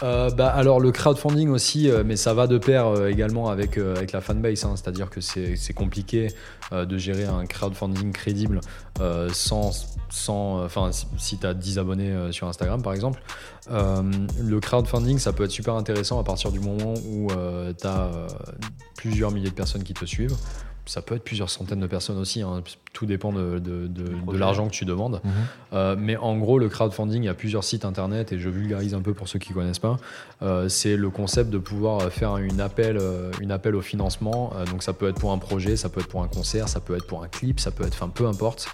Euh, 0.01 0.29
bah, 0.29 0.47
alors 0.47 0.79
le 0.79 0.91
crowdfunding 0.91 1.49
aussi, 1.49 1.89
euh, 1.89 2.03
mais 2.05 2.15
ça 2.15 2.33
va 2.33 2.47
de 2.47 2.57
pair 2.57 2.87
euh, 2.87 3.09
également 3.09 3.49
avec, 3.49 3.77
avec 3.77 4.11
la 4.13 4.21
fanbase, 4.21 4.63
hein. 4.63 4.73
c'est-à-dire 4.75 5.09
que 5.09 5.19
c'est 5.19 5.73
compliqué 5.73 6.29
de 6.71 6.97
gérer 6.97 7.25
un 7.25 7.45
crowdfunding 7.45 8.11
crédible 8.11 8.61
sans, 9.31 9.71
sans, 10.09 10.63
enfin 10.63 10.91
si, 10.91 11.07
si 11.17 11.37
tu 11.37 11.47
as 11.47 11.53
10 11.53 11.79
abonnés 11.79 12.31
sur 12.31 12.47
Instagram 12.47 12.81
par 12.81 12.93
exemple. 12.93 13.21
Le 13.69 14.59
crowdfunding, 14.59 15.17
ça 15.17 15.33
peut 15.33 15.45
être 15.45 15.51
super 15.51 15.75
intéressant 15.75 16.19
à 16.19 16.23
partir 16.23 16.51
du 16.51 16.59
moment 16.59 16.93
où 16.93 17.29
tu 17.29 17.87
as 17.87 18.11
plusieurs 18.97 19.31
milliers 19.31 19.49
de 19.49 19.55
personnes 19.55 19.83
qui 19.83 19.93
te 19.93 20.05
suivent. 20.05 20.35
Ça 20.89 21.01
peut 21.03 21.15
être 21.15 21.23
plusieurs 21.23 21.49
centaines 21.49 21.79
de 21.79 21.87
personnes 21.87 22.17
aussi, 22.17 22.41
hein. 22.41 22.63
tout 22.93 23.05
dépend 23.05 23.31
de, 23.31 23.59
de- 23.59 23.87
de- 23.87 23.87
de 23.87 24.15
projet. 24.23 24.39
l'argent 24.39 24.67
que 24.67 24.73
tu 24.73 24.85
demandes. 24.85 25.21
Euh, 25.73 25.95
mais 25.97 26.17
en 26.17 26.35
gros, 26.37 26.57
le 26.57 26.67
crowdfunding, 26.67 27.21
il 27.21 27.25
y 27.27 27.29
a 27.29 27.33
plusieurs 27.35 27.63
sites 27.63 27.85
internet 27.85 28.31
et 28.31 28.39
je 28.39 28.49
vulgarise 28.49 28.93
un 28.95 29.01
peu 29.01 29.13
pour 29.13 29.27
ceux 29.27 29.37
qui 29.39 29.53
connaissent 29.53 29.77
pas. 29.79 29.97
Euh, 30.41 30.67
c'est 30.67 30.97
le 30.97 31.09
concept 31.09 31.51
de 31.51 31.59
pouvoir 31.59 32.11
faire 32.11 32.37
une 32.37 32.59
appel, 32.59 32.97
euh, 32.99 33.31
une 33.39 33.51
appel 33.51 33.75
au 33.75 33.81
financement. 33.81 34.51
Euh, 34.55 34.65
donc 34.65 34.81
ça 34.81 34.93
peut 34.93 35.07
être 35.07 35.19
pour 35.19 35.31
un 35.31 35.37
projet, 35.37 35.75
ça 35.77 35.89
peut 35.89 35.99
être 36.01 36.07
pour 36.09 36.23
un 36.23 36.27
concert, 36.27 36.67
ça 36.67 36.79
peut 36.79 36.95
être 36.95 37.05
pour 37.05 37.23
un 37.23 37.27
clip, 37.27 37.59
ça 37.59 37.69
peut 37.71 37.85
être, 37.85 37.93
enfin 37.93 38.09
peu 38.09 38.25
importe. 38.27 38.67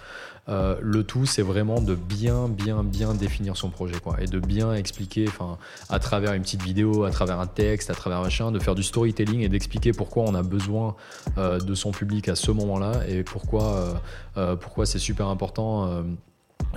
Euh, 0.48 0.76
le 0.80 1.02
tout, 1.04 1.26
c'est 1.26 1.42
vraiment 1.42 1.80
de 1.80 1.94
bien, 1.94 2.48
bien, 2.48 2.84
bien 2.84 3.14
définir 3.14 3.56
son 3.56 3.70
projet, 3.70 3.98
quoi, 4.00 4.20
et 4.20 4.26
de 4.26 4.38
bien 4.38 4.74
expliquer, 4.74 5.26
enfin, 5.28 5.58
à 5.88 5.98
travers 5.98 6.32
une 6.34 6.42
petite 6.42 6.62
vidéo, 6.62 7.04
à 7.04 7.10
travers 7.10 7.40
un 7.40 7.46
texte, 7.46 7.90
à 7.90 7.94
travers 7.94 8.22
machin, 8.22 8.52
de 8.52 8.58
faire 8.58 8.74
du 8.74 8.82
storytelling 8.82 9.40
et 9.40 9.48
d'expliquer 9.48 9.92
pourquoi 9.92 10.24
on 10.24 10.34
a 10.34 10.42
besoin 10.42 10.94
euh, 11.38 11.58
de 11.58 11.74
son 11.74 11.90
public 11.90 12.28
à 12.28 12.36
ce 12.36 12.50
moment-là 12.52 13.06
et 13.08 13.24
pourquoi, 13.24 13.98
euh, 14.36 14.56
pourquoi 14.56 14.86
c'est 14.86 14.98
super 14.98 15.28
important. 15.28 16.04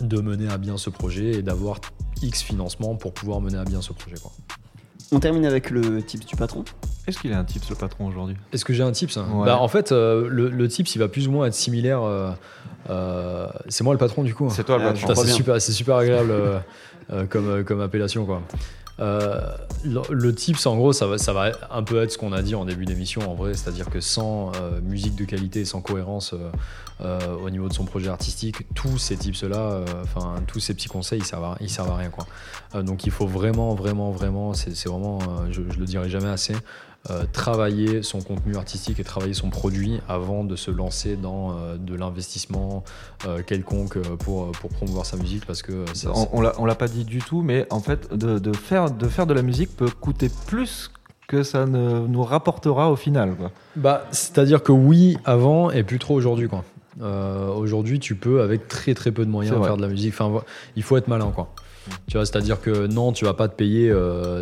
de 0.01 0.21
mener 0.21 0.49
à 0.49 0.58
bien 0.58 0.77
ce 0.77 0.89
projet 0.89 1.32
et 1.32 1.41
d'avoir 1.41 1.79
X 2.21 2.41
financement 2.41 2.95
pour 2.95 3.13
pouvoir 3.13 3.41
mener 3.41 3.58
à 3.58 3.65
bien 3.65 3.82
ce 3.82 3.91
projet. 3.93 4.17
quoi. 4.21 4.32
On 5.12 5.19
termine 5.19 5.45
avec 5.45 5.69
le 5.72 6.02
tips 6.04 6.26
du 6.26 6.36
patron. 6.36 6.63
Est-ce 7.08 7.17
qu'il 7.19 7.34
a 7.34 7.39
un 7.39 7.43
tips, 7.43 7.69
le 7.69 7.76
patron, 7.76 8.08
aujourd'hui? 8.08 8.36
Est-ce 8.54 8.63
que 8.63 8.74
j'ai 8.74 8.84
un 8.84 8.91
tips 8.91 9.17
Ouais. 9.17 9.45
bah, 9.45 9.58
En 9.60 9.67
fait, 9.67 9.91
euh, 9.91 10.28
le, 10.30 10.50
le 10.50 10.67
tips, 10.67 10.93
il 10.95 11.00
va 11.00 11.08
plus 11.08 11.28
ou 11.28 11.32
moins 11.32 11.48
être 11.48 11.56
similaire. 11.56 12.04
euh, 12.04 12.30
euh, 12.89 13.48
c'est 13.67 13.84
moi 13.84 13.93
le 13.93 13.98
patron 13.98 14.24
du 14.24 14.34
coup. 14.36 14.50
C'est 14.52 14.63
toi 14.63 14.78
le 14.78 14.84
Ah, 14.86 14.93
patron. 14.93 15.15
C'est 15.15 15.32
super, 15.32 15.60
c'est 15.62 15.72
super 15.72 15.95
agréable 15.95 16.32
comme, 17.30 17.63
comme 17.63 17.82
appellation. 17.82 18.26
Quoi. 18.26 18.41
Euh, 18.99 19.39
le, 19.85 20.01
le 20.09 20.35
tips, 20.35 20.65
en 20.65 20.75
gros, 20.75 20.91
ça 20.91 21.07
va, 21.07 21.17
ça 21.17 21.31
va 21.31 21.51
un 21.71 21.83
peu 21.83 22.01
être 22.03 22.12
ce 22.12 22.17
qu'on 22.17 22.33
a 22.33 22.41
dit 22.41 22.55
en 22.55 22.65
début 22.65 22.85
d'émission, 22.85 23.29
en 23.29 23.33
vrai, 23.33 23.53
c'est-à-dire 23.53 23.89
que 23.89 24.01
sans 24.01 24.51
euh, 24.55 24.81
musique 24.81 25.15
de 25.15 25.23
qualité, 25.25 25.63
sans 25.63 25.81
cohérence 25.81 26.35
euh, 27.01 27.35
au 27.43 27.49
niveau 27.49 27.69
de 27.69 27.73
son 27.73 27.85
projet 27.85 28.09
artistique, 28.09 28.73
tous 28.73 28.97
ces 28.97 29.15
tips-là, 29.15 29.81
enfin, 30.03 30.35
tous 30.47 30.59
ces 30.59 30.73
petits 30.73 30.89
conseils, 30.89 31.19
ils 31.19 31.25
servent 31.25 31.55
ils 31.62 31.69
servent 31.69 31.91
à 31.91 31.95
rien. 31.95 32.09
Quoi. 32.09 32.25
Donc 32.83 33.05
il 33.05 33.12
faut 33.12 33.27
vraiment, 33.27 33.73
vraiment, 33.73 34.12
vraiment, 34.12 34.53
c'est 34.53 34.88
vraiment, 34.88 35.19
je, 35.49 35.62
je 35.69 35.79
le 35.79 35.85
dirai 35.85 36.09
jamais 36.09 36.29
assez, 36.29 36.55
euh, 37.09 37.23
travailler 37.31 38.03
son 38.03 38.19
contenu 38.21 38.57
artistique 38.57 38.99
et 38.99 39.03
travailler 39.05 39.33
son 39.33 39.49
produit 39.49 40.01
avant 40.09 40.43
de 40.43 40.55
se 40.57 40.69
lancer 40.69 41.15
dans 41.15 41.51
euh, 41.57 41.77
de 41.77 41.95
l'investissement 41.95 42.83
euh, 43.25 43.41
quelconque 43.41 43.97
pour, 44.17 44.51
pour 44.51 44.69
promouvoir 44.69 45.05
sa 45.05 45.15
musique 45.15 45.45
parce 45.45 45.62
que 45.62 45.85
c'est- 45.93 46.07
On, 46.09 46.27
on 46.33 46.41
l'a- 46.41 46.53
on 46.57 46.65
l'a 46.65 46.75
pas 46.75 46.89
dit 46.89 47.05
du 47.05 47.19
tout, 47.19 47.41
mais 47.41 47.65
en 47.69 47.79
fait, 47.79 48.13
de, 48.13 48.38
de 48.38 48.53
faire, 48.53 48.91
de 48.91 49.07
faire 49.07 49.25
de 49.27 49.33
la 49.33 49.41
musique 49.43 49.75
peut 49.77 49.89
coûter 49.89 50.29
plus 50.47 50.91
que 51.27 51.41
ça 51.43 51.65
ne 51.65 51.99
nous 52.07 52.23
rapportera 52.23 52.91
au 52.91 52.95
final. 52.95 53.35
Quoi. 53.35 53.51
Bah, 53.77 54.03
c'est-à-dire 54.12 54.62
que 54.63 54.71
oui, 54.73 55.17
avant 55.25 55.69
et 55.71 55.83
plus 55.83 55.99
trop 55.99 56.15
aujourd'hui, 56.15 56.49
quoi. 56.49 56.63
Aujourd'hui, 57.55 57.99
tu 57.99 58.15
peux 58.15 58.41
avec 58.41 58.67
très 58.67 58.93
très 58.93 59.12
peu 59.12 59.25
de 59.25 59.29
moyens 59.31 59.55
C'est 59.57 59.63
faire 59.63 59.77
de 59.77 59.81
la 59.81 59.88
musique. 59.88 60.13
Enfin, 60.19 60.41
il 60.75 60.83
faut 60.83 60.97
être 60.97 61.07
malin, 61.07 61.31
quoi. 61.33 61.53
Tu 62.07 62.17
vois, 62.17 62.25
c'est-à-dire 62.25 62.62
que 62.62 62.88
non, 62.88 63.13
tu 63.13 63.25
vas 63.25 63.33
pas 63.33 63.47
te 63.47 63.55
payer 63.55 63.91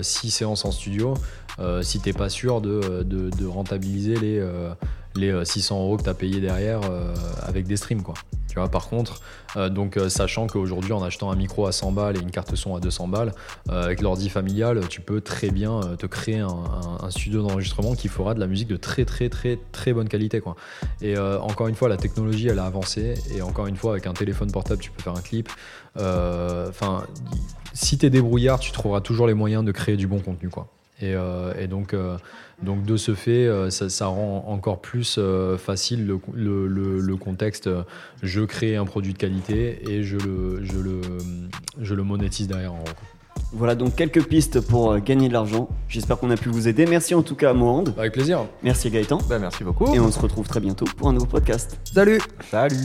6 0.01 0.31
séances 0.31 0.65
en 0.65 0.71
studio 0.71 1.13
euh, 1.59 1.81
si 1.81 1.99
t'es 1.99 2.13
pas 2.13 2.29
sûr 2.29 2.61
de, 2.61 3.03
de- 3.03 3.45
rentabiliser 3.47 4.15
les, 4.15 4.39
euh, 4.39 4.69
les 5.15 5.31
euh, 5.31 5.43
600 5.45 5.81
euros 5.81 5.97
que 5.97 6.03
tu 6.03 6.09
as 6.09 6.13
payé 6.13 6.39
derrière 6.39 6.81
euh, 6.89 7.13
avec 7.43 7.65
des 7.67 7.77
streams, 7.77 8.03
quoi. 8.03 8.13
Tu 8.49 8.59
vois, 8.59 8.69
par 8.69 8.87
contre, 8.89 9.21
euh, 9.55 9.69
donc 9.69 9.97
euh, 9.97 10.09
sachant 10.09 10.47
qu'aujourd'hui, 10.47 10.91
en 10.93 11.03
achetant 11.03 11.29
un 11.31 11.35
micro 11.35 11.67
à 11.67 11.71
100 11.71 11.91
balles 11.91 12.17
et 12.17 12.19
une 12.19 12.31
carte 12.31 12.55
son 12.55 12.75
à 12.75 12.79
200 12.79 13.07
balles, 13.07 13.31
euh, 13.69 13.83
avec 13.83 14.01
l'ordi 14.01 14.29
familial, 14.29 14.81
tu 14.89 14.99
peux 15.01 15.21
très 15.21 15.51
bien 15.51 15.79
euh, 15.79 15.95
te 15.95 16.05
créer 16.07 16.39
un, 16.39 16.47
un- 17.01 17.09
studio 17.11 17.41
d'enregistrement 17.43 17.93
qui 17.93 18.07
fera 18.07 18.33
de 18.33 18.39
la 18.39 18.47
musique 18.47 18.67
de 18.67 18.77
très 18.77 19.05
très 19.05 19.29
très 19.29 19.59
très 19.71 19.93
bonne 19.93 20.09
qualité 20.09 20.39
quoi. 20.41 20.55
Et 21.01 21.15
euh, 21.17 21.39
encore 21.39 21.67
une 21.67 21.75
fois, 21.75 21.87
la 21.87 21.97
technologie 21.97 22.47
elle 22.47 22.59
a 22.59 22.65
avancé 22.65 23.13
et 23.35 23.41
encore 23.41 23.67
une 23.67 23.75
fois 23.77 23.91
avec 23.91 24.07
un 24.07 24.13
téléphone 24.13 24.51
portable 24.51 24.81
tu 24.81 24.91
peux 24.91 25.01
faire 25.03 25.15
un 25.15 25.21
clip. 25.21 25.49
Euh, 25.97 26.67
Enfin, 26.69 27.03
si 27.73 27.97
t'es 27.97 28.09
débrouillard, 28.09 28.59
tu 28.59 28.71
trouveras 28.71 29.01
toujours 29.01 29.27
les 29.27 29.33
moyens 29.35 29.63
de 29.63 29.71
créer 29.71 29.97
du 29.97 30.07
bon 30.07 30.19
contenu 30.19 30.49
quoi. 30.49 30.67
Et, 31.01 31.13
euh, 31.13 31.53
et 31.59 31.67
donc, 31.67 31.93
euh, 31.93 32.17
donc 32.63 32.83
de 32.83 32.97
ce 32.97 33.13
fait, 33.13 33.45
euh, 33.45 33.69
ça, 33.69 33.87
ça 33.87 34.07
rend 34.07 34.45
encore 34.47 34.79
plus 34.81 35.17
euh, 35.19 35.55
facile 35.57 36.07
le, 36.07 36.19
le- 36.33 36.65
le- 36.67 36.99
le 36.99 37.15
contexte. 37.17 37.69
Je 38.23 38.41
crée 38.41 38.75
un 38.75 38.85
produit 38.85 39.13
de 39.13 39.17
qualité 39.19 39.79
et 39.91 40.03
je 40.03 40.17
le, 40.17 40.59
je 40.63 40.77
le, 40.79 41.01
je 41.79 41.93
le 41.93 42.03
monétise 42.03 42.47
derrière 42.47 42.73
en 42.73 42.77
gros. 42.79 42.93
Voilà 43.53 43.75
donc 43.75 43.95
quelques 43.95 44.25
pistes 44.25 44.59
pour 44.59 44.97
gagner 44.99 45.27
de 45.29 45.33
l'argent. 45.33 45.69
J'espère 45.87 46.17
qu'on 46.17 46.31
a 46.31 46.35
pu 46.35 46.49
vous 46.49 46.67
aider. 46.67 46.85
Merci 46.87 47.13
en 47.13 47.21
tout 47.21 47.35
cas 47.35 47.51
à 47.51 47.53
Mohand. 47.53 47.93
Avec 47.97 48.13
plaisir. 48.13 48.45
Merci 48.63 48.89
Gaëtan. 48.89 49.19
Bah, 49.29 49.37
merci 49.39 49.63
beaucoup. 49.63 49.93
Et 49.93 49.99
on 49.99 50.11
se 50.11 50.19
retrouve 50.19 50.47
très 50.47 50.59
bientôt 50.59 50.85
pour 50.97 51.07
un 51.09 51.13
nouveau 51.13 51.27
podcast. 51.27 51.79
Salut 51.93 52.19
Salut 52.49 52.83